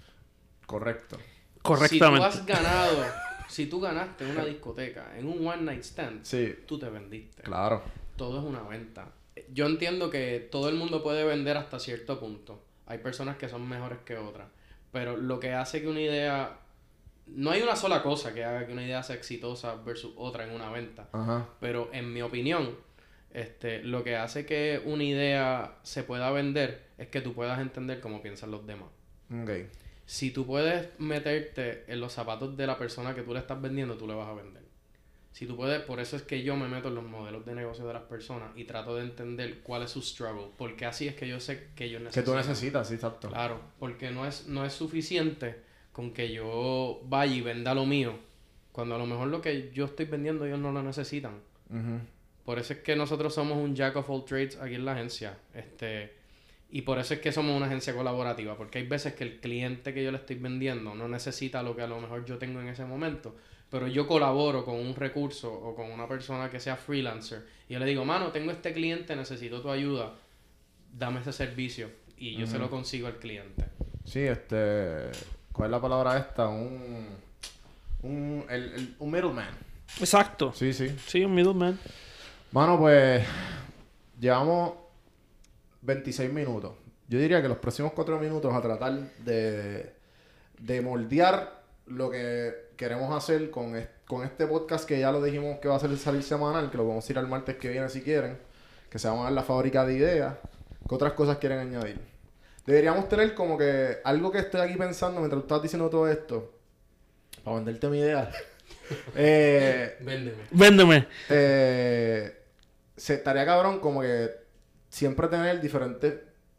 Correcto. 0.65 1.19
Correctamente. 1.61 2.31
Si 2.31 2.39
tú 2.39 2.43
has 2.43 2.47
ganado, 2.47 3.05
si 3.49 3.67
tú 3.67 3.81
ganaste 3.81 4.25
en 4.25 4.31
una 4.31 4.45
discoteca, 4.45 5.19
en 5.19 5.27
un 5.27 5.47
one 5.47 5.63
night 5.63 5.83
stand, 5.83 6.25
Sí. 6.25 6.55
tú 6.67 6.79
te 6.79 6.89
vendiste. 6.89 7.43
Claro. 7.43 7.83
Todo 8.17 8.39
es 8.39 8.45
una 8.45 8.63
venta. 8.63 9.09
Yo 9.53 9.67
entiendo 9.67 10.09
que 10.09 10.49
todo 10.51 10.69
el 10.69 10.77
mundo 10.77 11.03
puede 11.03 11.25
vender 11.25 11.57
hasta 11.57 11.81
cierto 11.81 12.19
punto. 12.21 12.63
Hay 12.87 12.99
personas 12.99 13.37
que 13.37 13.49
son 13.49 13.69
mejores 13.69 13.99
que 14.05 14.17
otras. 14.17 14.47
Pero 14.93 15.17
lo 15.17 15.41
que 15.41 15.53
hace 15.53 15.83
que 15.83 15.89
una 15.89 16.01
idea... 16.01 16.61
No 17.27 17.51
hay 17.51 17.63
una 17.63 17.77
sola 17.77 18.03
cosa 18.03 18.33
que 18.33 18.45
haga 18.45 18.67
que 18.67 18.73
una 18.73 18.85
idea 18.85 19.03
sea 19.03 19.17
exitosa 19.17 19.75
versus 19.77 20.13
otra 20.17 20.45
en 20.45 20.55
una 20.55 20.71
venta. 20.71 21.09
Ajá. 21.13 21.49
Pero 21.61 21.91
en 21.93 22.13
mi 22.13 22.23
opinión, 22.23 22.77
este, 23.33 23.83
lo 23.83 24.05
que 24.05 24.17
hace 24.17 24.47
que 24.47 24.81
una 24.85 25.05
idea 25.05 25.79
se 25.83 26.03
pueda 26.05 26.31
vender 26.31 26.87
es 26.99 27.09
que 27.09 27.21
tú 27.21 27.35
puedas 27.35 27.59
entender 27.61 28.01
cómo 28.01 28.23
piensan 28.23 28.51
los 28.51 28.67
demás. 28.67 28.89
Si 30.05 30.31
tú 30.31 30.47
puedes 30.47 30.89
meterte 31.01 31.85
en 31.93 32.01
los 32.01 32.13
zapatos 32.13 32.57
de 32.57 32.67
la 32.67 32.79
persona 32.79 33.15
que 33.15 33.23
tú 33.23 33.33
le 33.35 33.41
estás 33.41 33.61
vendiendo, 33.61 33.97
tú 33.97 34.07
le 34.07 34.15
vas 34.15 34.29
a 34.29 34.35
vender. 34.35 34.63
Si 35.33 35.47
tú 35.47 35.57
puedes, 35.57 35.83
por 35.83 36.01
eso 36.01 36.17
es 36.17 36.23
que 36.23 36.43
yo 36.43 36.57
me 36.57 36.67
meto 36.69 36.89
en 36.89 36.95
los 36.95 37.05
modelos 37.05 37.45
de 37.45 37.55
negocio 37.55 37.87
de 37.87 37.93
las 37.93 38.05
personas 38.05 38.57
y 38.57 38.65
trato 38.65 38.95
de 38.97 39.03
entender 39.03 39.61
cuál 39.61 39.83
es 39.83 39.91
su 39.91 40.01
struggle, 40.01 40.47
porque 40.57 40.87
así 40.87 41.09
es 41.09 41.15
que 41.15 41.29
yo 41.29 41.41
sé 41.41 41.69
que 41.75 41.85
ellos 41.85 41.99
Que 41.99 42.05
necesitan. 42.05 42.25
tú 42.25 42.35
necesitas, 42.37 42.89
sí, 42.89 42.95
exacto. 42.95 43.29
Claro, 43.29 43.61
porque 43.79 44.11
no 44.13 44.27
es, 44.27 44.47
no 44.47 44.65
es 44.65 44.73
suficiente 44.73 45.66
con 45.97 46.11
que 46.11 46.31
yo 46.31 47.01
vaya 47.05 47.35
y 47.35 47.41
venda 47.41 47.75
lo 47.75 47.87
mío, 47.87 48.13
cuando 48.71 48.97
a 48.97 48.99
lo 48.99 49.07
mejor 49.07 49.29
lo 49.29 49.41
que 49.41 49.71
yo 49.73 49.87
estoy 49.87 50.05
vendiendo 50.05 50.45
ellos 50.45 50.59
no 50.59 50.71
lo 50.71 50.83
necesitan. 50.83 51.41
Por 52.45 52.59
eso 52.59 52.75
es 52.75 52.81
que 52.81 52.95
nosotros 52.97 53.33
somos 53.33 53.57
un 53.57 53.75
jack 53.75 53.97
of 53.97 54.11
all 54.11 54.23
trades 54.27 54.59
aquí 54.61 54.75
en 54.75 54.85
la 54.85 54.93
agencia. 54.93 55.39
Este, 55.55 56.13
y 56.69 56.83
por 56.83 56.99
eso 56.99 57.15
es 57.15 57.21
que 57.21 57.33
somos 57.33 57.57
una 57.57 57.65
agencia 57.65 57.95
colaborativa. 57.95 58.59
Porque 58.59 58.77
hay 58.77 58.87
veces 58.87 59.15
que 59.15 59.25
el 59.25 59.41
cliente 59.41 59.95
que 59.95 60.05
yo 60.05 60.11
le 60.11 60.19
estoy 60.19 60.37
vendiendo 60.37 60.95
no 60.95 61.09
necesita 61.09 61.63
lo 61.63 61.75
que 61.75 61.81
a 61.81 61.87
lo 61.87 61.99
mejor 61.99 62.27
yo 62.27 62.37
tengo 62.37 62.61
en 62.61 62.69
ese 62.69 62.85
momento. 62.85 63.35
Pero 63.71 63.89
yo 63.89 64.07
colaboro 64.07 64.67
con 64.67 64.75
un 64.75 64.95
recurso 64.95 65.51
o 65.51 65.75
con 65.75 65.91
una 65.91 66.07
persona 66.07 66.51
que 66.51 66.61
sea 66.61 66.77
freelancer. 66.77 67.47
Y 67.71 67.73
yo 67.73 67.79
le 67.79 67.87
digo, 67.87 68.05
mano, 68.05 68.33
tengo 68.33 68.53
este 68.53 68.75
cliente, 68.75 69.17
necesito 69.17 69.63
tu 69.63 69.71
ayuda. 69.71 70.15
Dame 70.93 71.21
ese 71.21 71.33
servicio. 71.33 71.89
Y 72.19 72.37
yo 72.37 72.47
se 72.47 72.59
lo 72.59 72.69
consigo 72.69 73.07
al 73.07 73.19
cliente. 73.19 73.65
Sí, 74.05 74.21
este. 74.21 75.11
¿Cuál 75.57 75.69
es 75.69 75.73
la 75.73 75.81
palabra 75.81 76.19
esta? 76.19 76.49
Un. 76.49 77.07
Un. 78.03 78.45
El, 78.49 78.73
el- 78.75 78.97
un 78.99 79.11
middleman. 79.11 79.49
Exacto. 80.01 80.53
Sí, 80.53 80.73
sí. 80.73 80.95
Sí, 81.07 81.25
un 81.25 81.35
middleman. 81.35 81.79
Mano, 82.53 82.79
pues. 82.79 83.25
Llevamos 84.21 84.73
26 85.83 86.33
minutos. 86.33 86.73
Yo 87.09 87.19
diría 87.19 87.41
que 87.43 87.49
los 87.49 87.59
próximos 87.59 87.93
4 87.95 88.19
minutos 88.19 88.53
a 88.55 88.61
tratar 88.61 88.93
de. 89.25 89.93
de 90.59 90.81
moldear 90.81 91.63
lo 91.87 92.11
que 92.11 92.53
queremos 92.77 93.15
hacer 93.17 93.51
con, 93.51 93.75
con 94.07 94.25
este 94.25 94.47
podcast 94.47 94.87
que 94.89 94.99
ya 94.99 95.13
lo 95.13 95.23
dijimos 95.23 95.59
que 95.61 95.69
va 95.69 95.77
a 95.77 95.79
ser 95.81 95.97
salir 95.97 96.23
semanal, 96.23 96.71
que 96.71 96.77
lo 96.77 96.87
vamos 96.87 97.09
a 97.09 97.13
ir 97.13 97.19
al 97.19 97.29
martes 97.29 97.57
que 97.57 97.69
viene 97.69 97.89
si 97.89 98.03
quieren, 98.03 98.37
que 98.91 98.99
se 98.99 99.09
llama 99.09 99.31
La 99.31 99.43
Fábrica 99.45 99.87
de 99.87 99.95
Ideas. 99.95 100.35
¿Qué 100.89 100.95
otras 100.95 101.13
cosas 101.13 101.39
quieren 101.39 101.59
añadir? 101.61 102.01
Deberíamos 102.67 103.09
tener 103.09 103.35
como 103.35 103.57
que 103.57 103.99
algo 104.05 104.31
que 104.33 104.39
estoy 104.39 104.61
aquí 104.61 104.75
pensando 104.75 105.21
mientras 105.21 105.41
tú 105.43 105.47
estás 105.47 105.63
diciendo 105.63 105.89
todo 105.89 106.09
esto, 106.09 106.53
para 107.45 107.57
venderte 107.57 107.89
mi 107.89 107.99
idea. 108.01 108.31
eh, 109.15 109.97
Véndeme. 110.01 110.43
Véndeme. 110.51 111.09
eh, 111.29 112.37
se 112.97 113.15
estaría 113.15 113.45
cabrón 113.45 113.79
como 113.81 114.01
que 114.01 114.31
siempre 114.89 115.29
tener 115.29 115.61
diferentes 115.61 116.15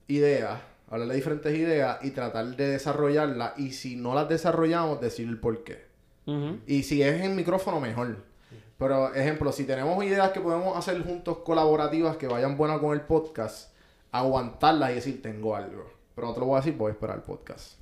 ideas, 0.08 0.60
hablar 0.89 1.10
de 1.10 1.15
diferentes 1.15 1.54
ideas 1.54 1.98
y 2.04 2.12
tratar 2.12 2.46
de 2.56 2.70
desarrollarlas. 2.70 3.58
Y 3.58 3.72
si 3.74 3.96
no 3.96 4.13
las 4.13 4.30
desarrollamos, 4.30 5.02
decir 5.02 5.28
el 5.28 5.39
por 5.39 5.63
qué. 5.63 5.88
Y 6.67 6.84
si 6.84 7.02
es 7.02 7.22
en 7.22 7.36
micrófono, 7.38 7.80
mejor. 7.80 8.17
Pero, 8.78 9.13
ejemplo, 9.15 9.52
si 9.52 9.63
tenemos 9.63 10.04
ideas 10.04 10.32
que 10.32 10.41
podemos 10.41 10.78
hacer 10.78 11.02
juntos 11.02 11.38
colaborativas 11.39 12.17
que 12.17 12.28
vayan 12.28 12.58
buenas 12.58 12.80
con 12.80 12.93
el 12.93 13.02
podcast, 13.02 13.74
aguantarlas 14.12 14.91
y 14.91 14.96
decir, 14.96 15.22
tengo 15.22 15.56
algo. 15.56 15.97
Pero 16.17 16.27
no 16.30 16.34
te 16.34 16.39
lo 16.39 16.47
voy 16.47 16.56
a 16.58 16.62
decir, 16.62 16.73
voy 16.75 16.89
a 16.89 16.93
esperar 16.93 17.17
el 17.17 17.21
podcast. 17.21 17.80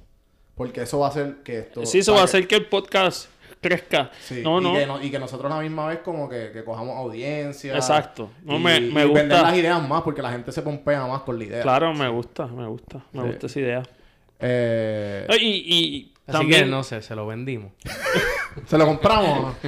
Porque 0.55 0.81
eso 0.81 0.99
va 0.99 1.07
a 1.07 1.09
hacer 1.09 1.37
que 1.43 1.59
esto... 1.59 1.85
Sí, 1.85 1.99
eso 1.99 2.13
va 2.13 2.21
a 2.21 2.23
hacer 2.25 2.47
que 2.47 2.55
el 2.55 2.65
podcast 2.67 3.29
crezca. 3.61 4.11
Sí, 4.21 4.41
no, 4.43 4.59
y, 4.59 4.63
no. 4.63 4.73
Que 4.73 4.85
no- 4.85 5.01
y 5.01 5.09
que 5.09 5.17
nosotros 5.19 5.49
a 5.51 5.55
la 5.55 5.61
misma 5.61 5.87
vez 5.87 5.99
como 5.99 6.27
que, 6.27 6.51
que 6.51 6.63
cojamos 6.65 6.97
audiencia. 6.97 7.73
Exacto. 7.75 8.29
No, 8.43 8.57
y, 8.57 8.59
me- 8.59 8.77
y 8.77 8.91
me 8.91 9.05
vender 9.05 9.27
gusta. 9.29 9.41
las 9.41 9.57
ideas 9.57 9.87
más 9.87 10.01
porque 10.01 10.21
la 10.21 10.31
gente 10.31 10.51
se 10.51 10.61
pompea 10.61 11.07
más 11.07 11.21
con 11.21 11.39
la 11.39 11.45
idea. 11.45 11.61
Claro, 11.61 11.93
me 11.93 12.09
gusta, 12.09 12.45
me 12.47 12.67
gusta. 12.67 13.05
Me 13.13 13.21
Sí. 13.21 13.27
gusta 13.29 13.45
esa 13.47 13.59
idea. 13.61 13.83
Eh, 14.39 15.25
Ay, 15.29 15.37
Y, 15.41 15.75
y 15.75 16.13
Así 16.27 16.37
también... 16.39 16.63
que 16.65 16.69
no 16.69 16.83
sé, 16.83 17.01
se 17.01 17.15
lo 17.15 17.25
vendimos. 17.25 17.71
¿Se 18.67 18.77
lo 18.77 18.85
compramos? 18.85 19.55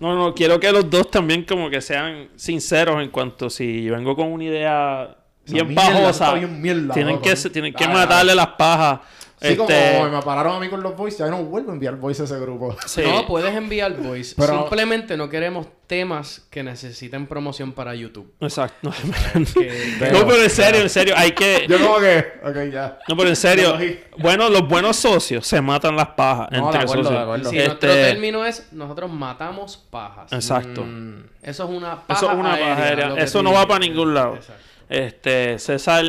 No, 0.00 0.14
no, 0.16 0.34
quiero 0.34 0.58
que 0.60 0.70
los 0.72 0.90
dos 0.90 1.08
también 1.10 1.44
como 1.44 1.70
que 1.70 1.80
sean 1.80 2.28
sinceros 2.34 3.00
en 3.02 3.10
cuanto 3.10 3.48
si 3.48 3.84
yo 3.84 3.94
vengo 3.94 4.14
con 4.16 4.26
una 4.32 4.44
idea 4.44 5.16
bien 5.46 5.68
mierda, 5.68 6.34
mierda, 6.48 6.94
tienen 6.94 7.14
loco. 7.16 7.22
que 7.28 7.36
se- 7.36 7.50
tienen 7.50 7.72
que 7.74 7.84
Dale, 7.84 7.94
matarle 7.96 8.34
las 8.34 8.48
pajas 8.48 9.00
Sí, 9.42 9.56
como 9.56 9.68
Este- 9.68 10.02
me 10.08 10.22
pararon 10.22 10.56
a 10.56 10.60
mí 10.60 10.68
con 10.68 10.82
los 10.82 10.96
voice, 10.96 11.18
ya 11.18 11.26
no 11.26 11.42
vuelvo 11.44 11.70
a 11.70 11.74
enviar 11.74 11.96
voice 11.96 12.22
a 12.22 12.24
ese 12.24 12.38
grupo. 12.40 12.74
Sí. 12.86 13.02
No, 13.04 13.26
puedes 13.26 13.54
enviar 13.54 13.92
voice. 13.94 14.34
Pero- 14.38 14.60
Simplemente 14.60 15.18
no 15.18 15.28
queremos 15.28 15.66
temas 15.86 16.46
que 16.50 16.62
necesiten 16.62 17.26
promoción 17.26 17.72
para 17.72 17.94
YouTube. 17.94 18.32
Exacto. 18.40 18.78
No, 18.82 18.90
Que- 19.54 20.10
No, 20.12 20.26
pero 20.26 20.42
en 20.42 20.48
serio, 20.48 20.80
en 20.80 20.88
serio, 20.88 21.14
hay 21.14 21.32
que... 21.32 21.66
Yo 21.68 21.78
como 21.78 21.98
que, 21.98 22.24
ok, 22.42 22.72
ya. 22.72 22.98
No, 23.06 23.16
pero 23.18 23.28
en 23.28 23.36
serio, 23.36 23.76
bueno, 24.18 24.48
los 24.48 24.66
buenos 24.66 24.96
socios 24.96 25.46
se 25.46 25.60
matan 25.60 25.94
las 25.96 26.08
pajas 26.10 26.48
No, 26.50 26.56
de 26.58 26.64
entre 26.64 26.80
acuerdo, 26.82 27.02
socios. 27.02 27.18
de 27.18 27.22
acuerdo. 27.22 27.50
Si 27.50 27.56
Este, 27.58 27.66
nuestro 27.68 27.92
término 27.92 28.44
es 28.46 28.72
nosotros 28.72 29.10
matamos 29.12 29.76
pajas. 29.90 30.32
Exacto. 30.32 30.84
Mm, 30.84 31.24
Eso 31.42 31.64
es 31.64 31.70
una 31.70 31.96
paja 32.06 32.18
Eso 32.20 32.30
es 32.32 32.38
una 32.38 32.50
paja 32.52 32.82
aérea. 32.82 33.14
Eso 33.18 33.42
no 33.42 33.52
va 33.52 33.66
para 33.68 33.80
ningún 33.80 34.14
lado. 34.14 34.36
Exacto. 34.36 34.62
Este, 34.88 35.58
César 35.58 36.04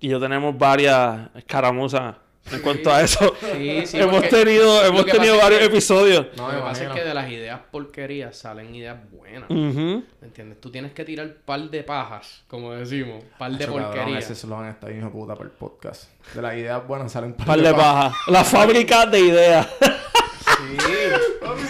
y 0.00 0.08
yo 0.08 0.20
tenemos 0.20 0.56
varias 0.56 1.28
escaramuzas 1.34 2.16
en 2.52 2.60
cuanto 2.60 2.92
a 2.92 3.02
eso. 3.02 3.34
Sí, 3.40 3.86
sí, 3.86 3.98
hemos 4.00 4.28
tenido, 4.28 4.84
hemos 4.84 5.04
tenido 5.06 5.34
es 5.36 5.42
varios 5.42 5.60
que- 5.60 5.66
episodios. 5.66 6.26
No, 6.36 6.46
lo 6.46 6.52
me 6.52 6.58
que 6.58 6.62
pasa 6.62 6.84
es 6.84 6.90
que 6.90 7.04
de 7.04 7.14
las 7.14 7.30
ideas 7.30 7.60
porquerías 7.70 8.36
salen 8.36 8.74
ideas 8.74 8.98
buenas. 9.10 9.50
¿Me 9.50 10.02
entiendes? 10.22 10.60
Tú 10.60 10.70
tienes 10.70 10.92
que 10.92 11.04
tirar 11.04 11.34
par 11.44 11.60
de 11.62 11.82
pajas, 11.82 12.44
como 12.46 12.72
decimos. 12.72 13.24
Par 13.38 13.50
de 13.52 13.64
cabrón, 13.66 13.84
porquerías. 13.84 14.24
Ese 14.24 14.34
eslogan 14.34 14.68
está 14.68 14.90
hijo 14.92 15.06
de 15.06 15.10
puta 15.10 15.34
para 15.34 15.46
el 15.46 15.54
podcast. 15.56 16.04
De 16.34 16.42
las 16.42 16.54
ideas 16.54 16.86
buenas 16.86 17.10
salen 17.10 17.32
par 17.34 17.46
Par 17.48 17.60
de 17.60 17.74
pajas. 17.74 18.14
La 18.28 18.44
fábrica 18.44 19.06
de 19.06 19.18
ideas. 19.20 19.66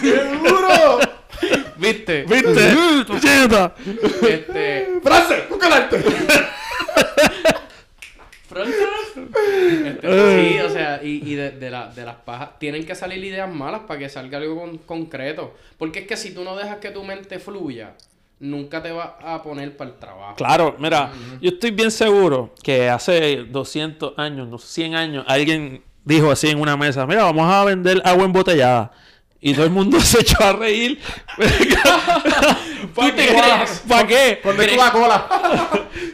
¡Qué 0.01 0.23
duro! 0.47 0.99
¿Viste? 1.77 2.23
¿Viste? 2.23 2.75
Puñeta. 3.07 3.75
Este. 4.29 4.99
¡Frase! 5.03 5.43
¡Busca 5.49 5.67
el 5.67 5.73
arte! 5.73 6.03
Este, 9.85 10.49
sí, 10.51 10.59
o 10.59 10.69
sea, 10.69 10.99
y, 11.03 11.21
y 11.31 11.35
de, 11.35 11.51
de 11.51 11.69
la- 11.69 11.87
de 11.89 12.05
las 12.05 12.15
pajas 12.15 12.57
tienen 12.59 12.85
que 12.85 12.95
salir 12.95 13.23
ideas 13.23 13.53
malas 13.53 13.81
para 13.87 13.99
que 13.99 14.09
salga 14.09 14.37
algo 14.37 14.59
con- 14.59 14.77
concreto. 14.79 15.53
Porque 15.77 15.99
es 15.99 16.07
que 16.07 16.17
si 16.17 16.33
tú 16.33 16.43
no 16.43 16.55
dejas 16.55 16.77
que 16.77 16.89
tu 16.91 17.03
mente 17.03 17.39
fluya, 17.39 17.93
nunca 18.39 18.81
te 18.81 18.91
vas 18.91 19.09
a 19.23 19.41
poner 19.43 19.75
para 19.75 19.91
el 19.91 19.97
trabajo. 19.97 20.35
Claro, 20.35 20.75
mira, 20.79 21.11
yo 21.41 21.49
estoy 21.49 21.71
bien 21.71 21.91
seguro 21.91 22.53
que 22.63 22.89
hace 22.89 23.43
200 23.49 24.13
años, 24.17 24.47
no, 24.47 24.57
100 24.57 24.95
años, 24.95 25.25
alguien 25.27 25.83
dijo 26.05 26.31
así 26.31 26.47
en 26.47 26.59
una 26.59 26.77
mesa, 26.77 27.05
mira, 27.05 27.23
vamos 27.23 27.51
a 27.51 27.63
vender 27.65 28.01
agua 28.05 28.25
embotellada. 28.25 28.91
Y 29.39 29.53
todo 29.53 29.65
el 29.65 29.71
mundo 29.71 29.99
se 30.01 30.21
echó 30.21 30.43
a 30.43 30.53
reír. 30.53 30.99
¿Para 32.95 33.15
te 33.15 33.27
qué? 33.27 33.33
crees? 33.33 33.83
¿Para 33.87 34.07
qué? 34.07 34.39
Con 34.41 34.57
de 34.57 34.75
Coca-Cola. 34.75 35.27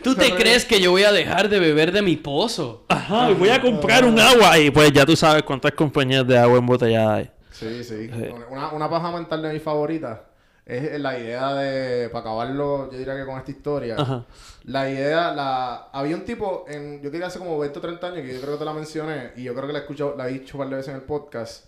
¿Tú 0.04 0.16
te 0.16 0.34
crees 0.36 0.66
que 0.66 0.82
yo 0.82 0.92
voy 0.92 1.04
a 1.04 1.12
dejar 1.12 1.50
de 1.50 1.60
beber 1.60 1.92
de 1.92 2.02
mi 2.02 2.18
pozo? 2.18 2.86
Ajá, 2.90 3.32
y 3.32 3.34
voy 3.34 3.50
a 3.50 3.62
comprar 3.62 4.06
un 4.06 4.20
agua. 4.20 4.60
Y 4.60 4.72
pues 4.72 4.92
ya 4.92 5.06
tú 5.06 5.16
sabes 5.16 5.44
cuántas 5.44 5.72
compañías 5.72 6.28
de 6.28 6.38
agua 6.38 6.58
embotellada 6.58 7.16
hay. 7.16 7.32
Sí, 7.52 7.84
sí. 7.84 8.10
Una, 8.50 8.70
una 8.72 8.90
paja 8.90 9.12
mental 9.12 9.42
de 9.42 9.54
mis 9.54 9.62
favoritas 9.62 10.20
es 10.66 11.00
la 11.00 11.20
idea 11.20 11.54
de, 11.56 12.10
para 12.10 12.22
acabarlo, 12.22 12.90
yo 12.92 12.98
diría 12.98 13.16
que 13.16 13.26
con 13.26 13.38
esta 13.38 13.52
historia, 13.52 13.96
Ajá. 13.98 14.26
la 14.64 14.90
idea, 14.90 15.34
la 15.34 15.90
había 15.92 16.16
un 16.16 16.24
tipo, 16.24 16.66
en, 16.70 17.02
yo 17.02 17.12
quería 17.12 17.28
hace 17.28 17.40
como 17.40 17.60
20 17.60 17.80
o 17.80 17.82
30 17.82 18.08
años, 18.08 18.22
que 18.22 18.34
yo 18.36 18.40
creo 18.40 18.54
que 18.54 18.60
te 18.60 18.66
la 18.66 18.74
mencioné, 18.74 19.32
y 19.36 19.44
yo 19.44 19.54
creo 19.54 19.68
que 19.68 19.74
la 19.74 19.80
he 19.80 19.82
escuchado, 19.82 20.16
la 20.18 20.30
he 20.30 20.34
dicho 20.34 20.58
un 20.58 20.64
par 20.64 20.70
de 20.70 20.76
veces 20.78 20.90
en 20.90 20.96
el 20.96 21.02
podcast, 21.02 21.66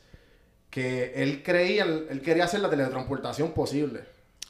que 0.76 1.14
él 1.16 1.42
creía, 1.42 1.86
él 1.86 2.22
quería 2.22 2.44
hacer 2.44 2.60
la 2.60 2.70
teletransportación 2.70 3.54
posible. 3.54 4.02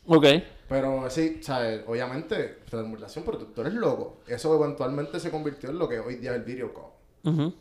Ok. 0.08 0.26
Pero 0.68 1.08
sí, 1.12 1.38
¿sabes? 1.44 1.84
Obviamente, 1.86 2.62
teletransportación, 2.68 3.24
pero 3.26 3.38
tú, 3.38 3.46
tú 3.54 3.62
eres 3.62 3.76
loco. 3.76 4.22
Eso 4.26 4.56
eventualmente 4.56 5.20
se 5.20 5.30
convirtió 5.30 5.70
en 5.70 5.78
lo 5.78 5.88
que 5.88 6.00
hoy 6.00 6.16
día 6.16 6.32
es 6.32 6.38
el 6.38 6.44
video 6.44 6.74
call 6.74 6.96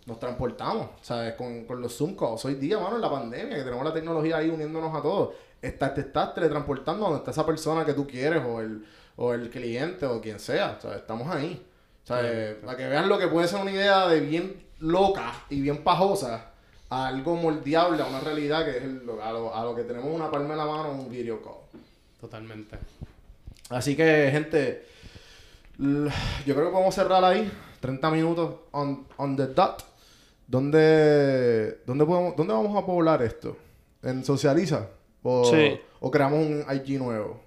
nos 0.07 0.21
transportamos, 0.21 0.89
¿sabes? 1.01 1.35
Con, 1.35 1.65
con 1.65 1.81
los 1.81 1.97
Zoom 1.97 2.15
calls. 2.17 2.45
Hoy 2.45 2.55
día, 2.55 2.79
mano, 2.79 2.97
en 2.97 3.01
la 3.01 3.11
pandemia, 3.11 3.57
que 3.57 3.63
tenemos 3.63 3.85
la 3.85 3.95
tecnología 3.95 4.37
ahí 4.37 4.51
uniéndonos 4.51 4.95
a 4.95 5.01
todos, 5.01 5.35
estás, 5.63 5.95
te 5.95 6.03
estás 6.03 6.35
teletransportando 6.35 7.05
donde 7.05 7.19
está 7.19 7.31
esa 7.31 7.47
persona 7.47 7.85
que 7.85 7.95
tú 7.95 8.07
quieres 8.07 8.43
o 8.47 8.61
el, 8.61 8.85
o 9.17 9.33
el 9.33 9.49
cliente 9.49 10.05
o 10.05 10.21
quien 10.21 10.39
sea, 10.39 10.79
¿sabes? 10.81 10.99
Estamos 10.99 11.35
ahí. 11.35 11.65
¿Sabes? 12.03 12.57
Para 12.57 12.77
que 12.77 12.87
vean 12.87 13.09
lo 13.09 13.19
que 13.19 13.29
puede 13.29 13.49
ser 13.49 13.63
una 13.63 13.71
idea 13.71 14.07
de 14.07 14.21
bien 14.21 14.67
loca 14.81 15.33
y 15.49 15.63
bien 15.63 15.83
pajosa 15.83 16.54
a 16.91 17.09
algo 17.09 17.35
moldeable, 17.37 18.03
a 18.03 18.07
una 18.07 18.21
realidad 18.21 18.65
que 18.65 18.77
es 18.79 18.83
el- 18.85 19.03
a, 19.23 19.33
lo, 19.33 19.55
a 19.55 19.65
lo 19.65 19.75
que 19.75 19.83
tenemos 19.85 20.15
una 20.15 20.31
palma 20.31 20.53
en 20.53 20.59
la 20.59 20.67
mano, 20.67 20.93
un 20.93 21.11
video 21.11 21.43
call. 21.43 21.81
Totalmente. 22.21 22.77
Así 23.71 23.97
que, 23.97 24.29
gente, 24.31 24.87
yo 25.79 26.55
creo 26.55 26.67
que 26.67 26.73
podemos 26.73 26.95
cerrar 26.95 27.25
ahí. 27.25 27.51
30 27.81 28.11
minutos 28.11 28.55
on, 28.73 29.07
on 29.17 29.37
the 29.37 29.47
dot. 29.49 29.85
¿Dónde, 30.47 31.79
dónde, 31.87 32.05
podemos, 32.05 32.37
¿Dónde 32.37 32.53
vamos 32.53 32.77
a 32.83 32.87
poblar 32.87 33.23
esto? 33.23 33.57
¿En 34.03 34.25
Socializa? 34.25 34.89
¿O, 35.23 35.45
Sí. 35.47 35.79
o 36.01 36.11
creamos 36.11 36.39
un 36.47 36.65
IG 36.75 36.99
nuevo? 36.99 37.41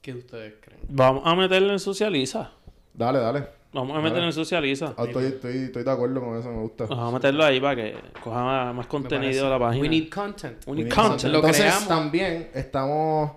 ¿Qué 0.00 0.12
ustedes 0.14 0.54
creen? 0.60 0.80
Vamos 0.88 1.22
a 1.26 1.34
meterlo 1.34 1.72
en 1.72 1.78
Socializa. 1.78 2.50
Dale, 2.94 3.18
dale. 3.18 3.48
Vamos 3.80 3.96
a 3.98 4.00
meterlo 4.00 4.24
en 4.26 4.32
Socializa. 4.32 4.94
Ah, 4.96 5.04
estoy, 5.04 5.24
estoy, 5.26 5.56
estoy 5.64 5.82
de 5.84 5.90
acuerdo 5.90 6.20
con 6.20 6.38
eso, 6.38 6.50
me 6.50 6.60
gusta. 6.62 6.86
Vamos 6.86 7.10
a 7.10 7.12
meterlo 7.16 7.44
ahí 7.44 7.60
para 7.60 7.76
que 7.76 7.96
coja 8.22 8.42
más, 8.44 8.74
más 8.74 8.86
contenido 8.86 9.44
de 9.44 9.50
la 9.50 9.58
página. 9.58 9.82
We 9.82 9.88
need 9.88 10.08
content. 10.10 10.56
We 10.66 10.76
need 10.76 10.92
content. 10.92 11.32
Lo 11.32 11.38
Entonces, 11.38 11.62
creamos. 11.62 11.88
también 11.88 12.50
estamos... 12.54 13.32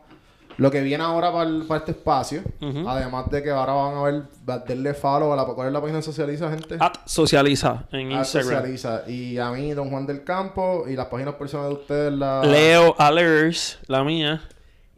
Lo 0.57 0.69
que 0.69 0.81
viene 0.81 1.01
ahora 1.03 1.31
para, 1.31 1.49
el- 1.49 1.63
para 1.63 1.79
este 1.79 1.91
espacio, 1.91 2.41
además 2.85 3.29
de 3.31 3.41
que 3.41 3.49
ahora 3.49 3.71
van 3.73 3.95
a 3.97 4.03
ver, 4.03 4.23
va- 4.47 4.59
denle 4.59 4.93
follow 4.93 5.31
a 5.31 5.35
la... 5.35 5.45
¿Cuál 5.45 5.67
es 5.67 5.73
la 5.73 5.79
página 5.79 5.97
de 5.99 6.03
Socializa, 6.03 6.49
gente? 6.51 6.75
At 6.79 6.97
Socializa 7.05 7.85
en 7.91 8.11
Instagram. 8.11 8.51
Socializa. 8.61 9.09
Y 9.09 9.37
a 9.39 9.49
mí, 9.51 9.71
Don 9.71 9.89
Juan 9.89 10.05
del 10.05 10.23
Campo, 10.23 10.83
y 10.87 10.95
las 10.95 11.07
páginas 11.07 11.35
personales 11.35 11.77
de 11.77 11.81
ustedes, 11.81 12.13
la... 12.13 12.43
Leo 12.43 12.93
Alers, 12.99 13.79
la 13.87 14.03
mía. 14.03 14.41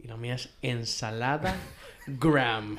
Y 0.02 0.08
la 0.08 0.16
mía 0.16 0.34
es 0.34 0.50
ensalada 0.60 1.54
gram. 2.08 2.76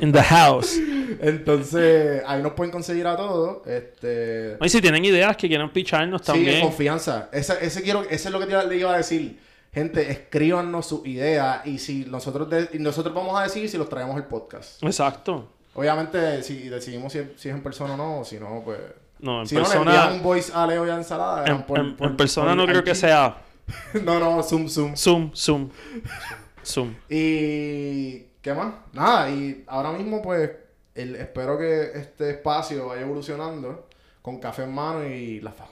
In 0.00 0.12
the 0.12 0.22
house. 0.22 0.76
Entonces, 1.20 2.22
ahí 2.26 2.42
nos 2.42 2.52
pueden 2.52 2.70
conseguir 2.72 3.06
a 3.06 3.16
todos. 3.16 3.66
Este... 3.66 4.56
Y 4.60 4.68
si 4.68 4.80
tienen 4.80 5.04
ideas 5.04 5.36
que 5.36 5.48
quieran 5.48 5.70
picharnos 5.72 6.20
Sí, 6.22 6.26
también. 6.26 6.60
confianza. 6.62 7.28
Ese, 7.32 7.54
ese, 7.64 7.82
quiero, 7.82 8.02
ese 8.02 8.14
es 8.28 8.30
lo 8.30 8.40
que 8.40 8.46
te- 8.46 8.66
le 8.66 8.76
iba 8.76 8.92
a 8.92 8.96
decir. 8.96 9.38
Gente, 9.72 10.10
escríbanos 10.10 10.86
sus 10.86 11.04
ideas 11.06 11.66
y 11.66 11.78
si 11.78 12.04
nosotros 12.04 12.48
de- 12.48 12.68
y 12.74 12.78
nosotros 12.78 13.12
vamos 13.14 13.38
a 13.38 13.42
decir 13.42 13.68
si 13.68 13.76
los 13.76 13.88
traemos 13.88 14.16
el 14.16 14.24
podcast. 14.24 14.82
Exacto. 14.84 15.48
Obviamente, 15.74 16.42
si 16.44 16.68
decidimos 16.68 17.12
si, 17.12 17.18
es- 17.18 17.26
si 17.36 17.48
es 17.48 17.54
en 17.54 17.62
persona 17.62 17.94
o 17.94 17.96
no, 17.96 18.20
o 18.20 18.24
si 18.24 18.38
no, 18.38 18.62
pues... 18.64 18.78
No, 19.20 19.40
en 19.40 19.46
si 19.48 19.54
no, 19.56 19.62
le 19.62 19.66
persona. 19.66 19.94
envían 19.94 20.12
un 20.14 20.22
voice 20.22 20.52
a 20.54 20.66
Leo 20.66 20.86
y 20.86 20.90
a 20.90 20.94
Ensalada. 20.96 21.44
en, 21.46 21.62
por- 21.64 21.78
en- 21.78 21.96
por- 21.96 22.08
en 22.08 22.16
persona 22.16 22.48
por 22.48 22.56
no 22.56 22.66
creo 22.66 22.84
que 22.84 22.94
sea. 22.94 23.36
no, 24.04 24.20
no, 24.20 24.42
zoom, 24.42 24.68
zoom. 24.68 24.96
Zoom, 24.96 25.30
zoom. 25.34 25.70
Zoom. 26.64 26.94
Y 27.10 28.22
¿qué 28.44 28.54
más? 28.54 28.74
Nada, 28.92 29.28
y 29.30 29.64
ahora 29.66 29.90
mismo 29.92 30.22
pues 30.22 30.50
el- 30.94 31.16
espero 31.16 31.58
que 31.58 31.90
este 31.94 32.30
espacio 32.30 32.86
vaya 32.88 33.02
evolucionando 33.02 33.88
con 34.22 34.38
café 34.38 34.62
en 34.64 34.72
mano 34.74 35.04
y 35.04 35.40
la, 35.40 35.50
fa- 35.52 35.66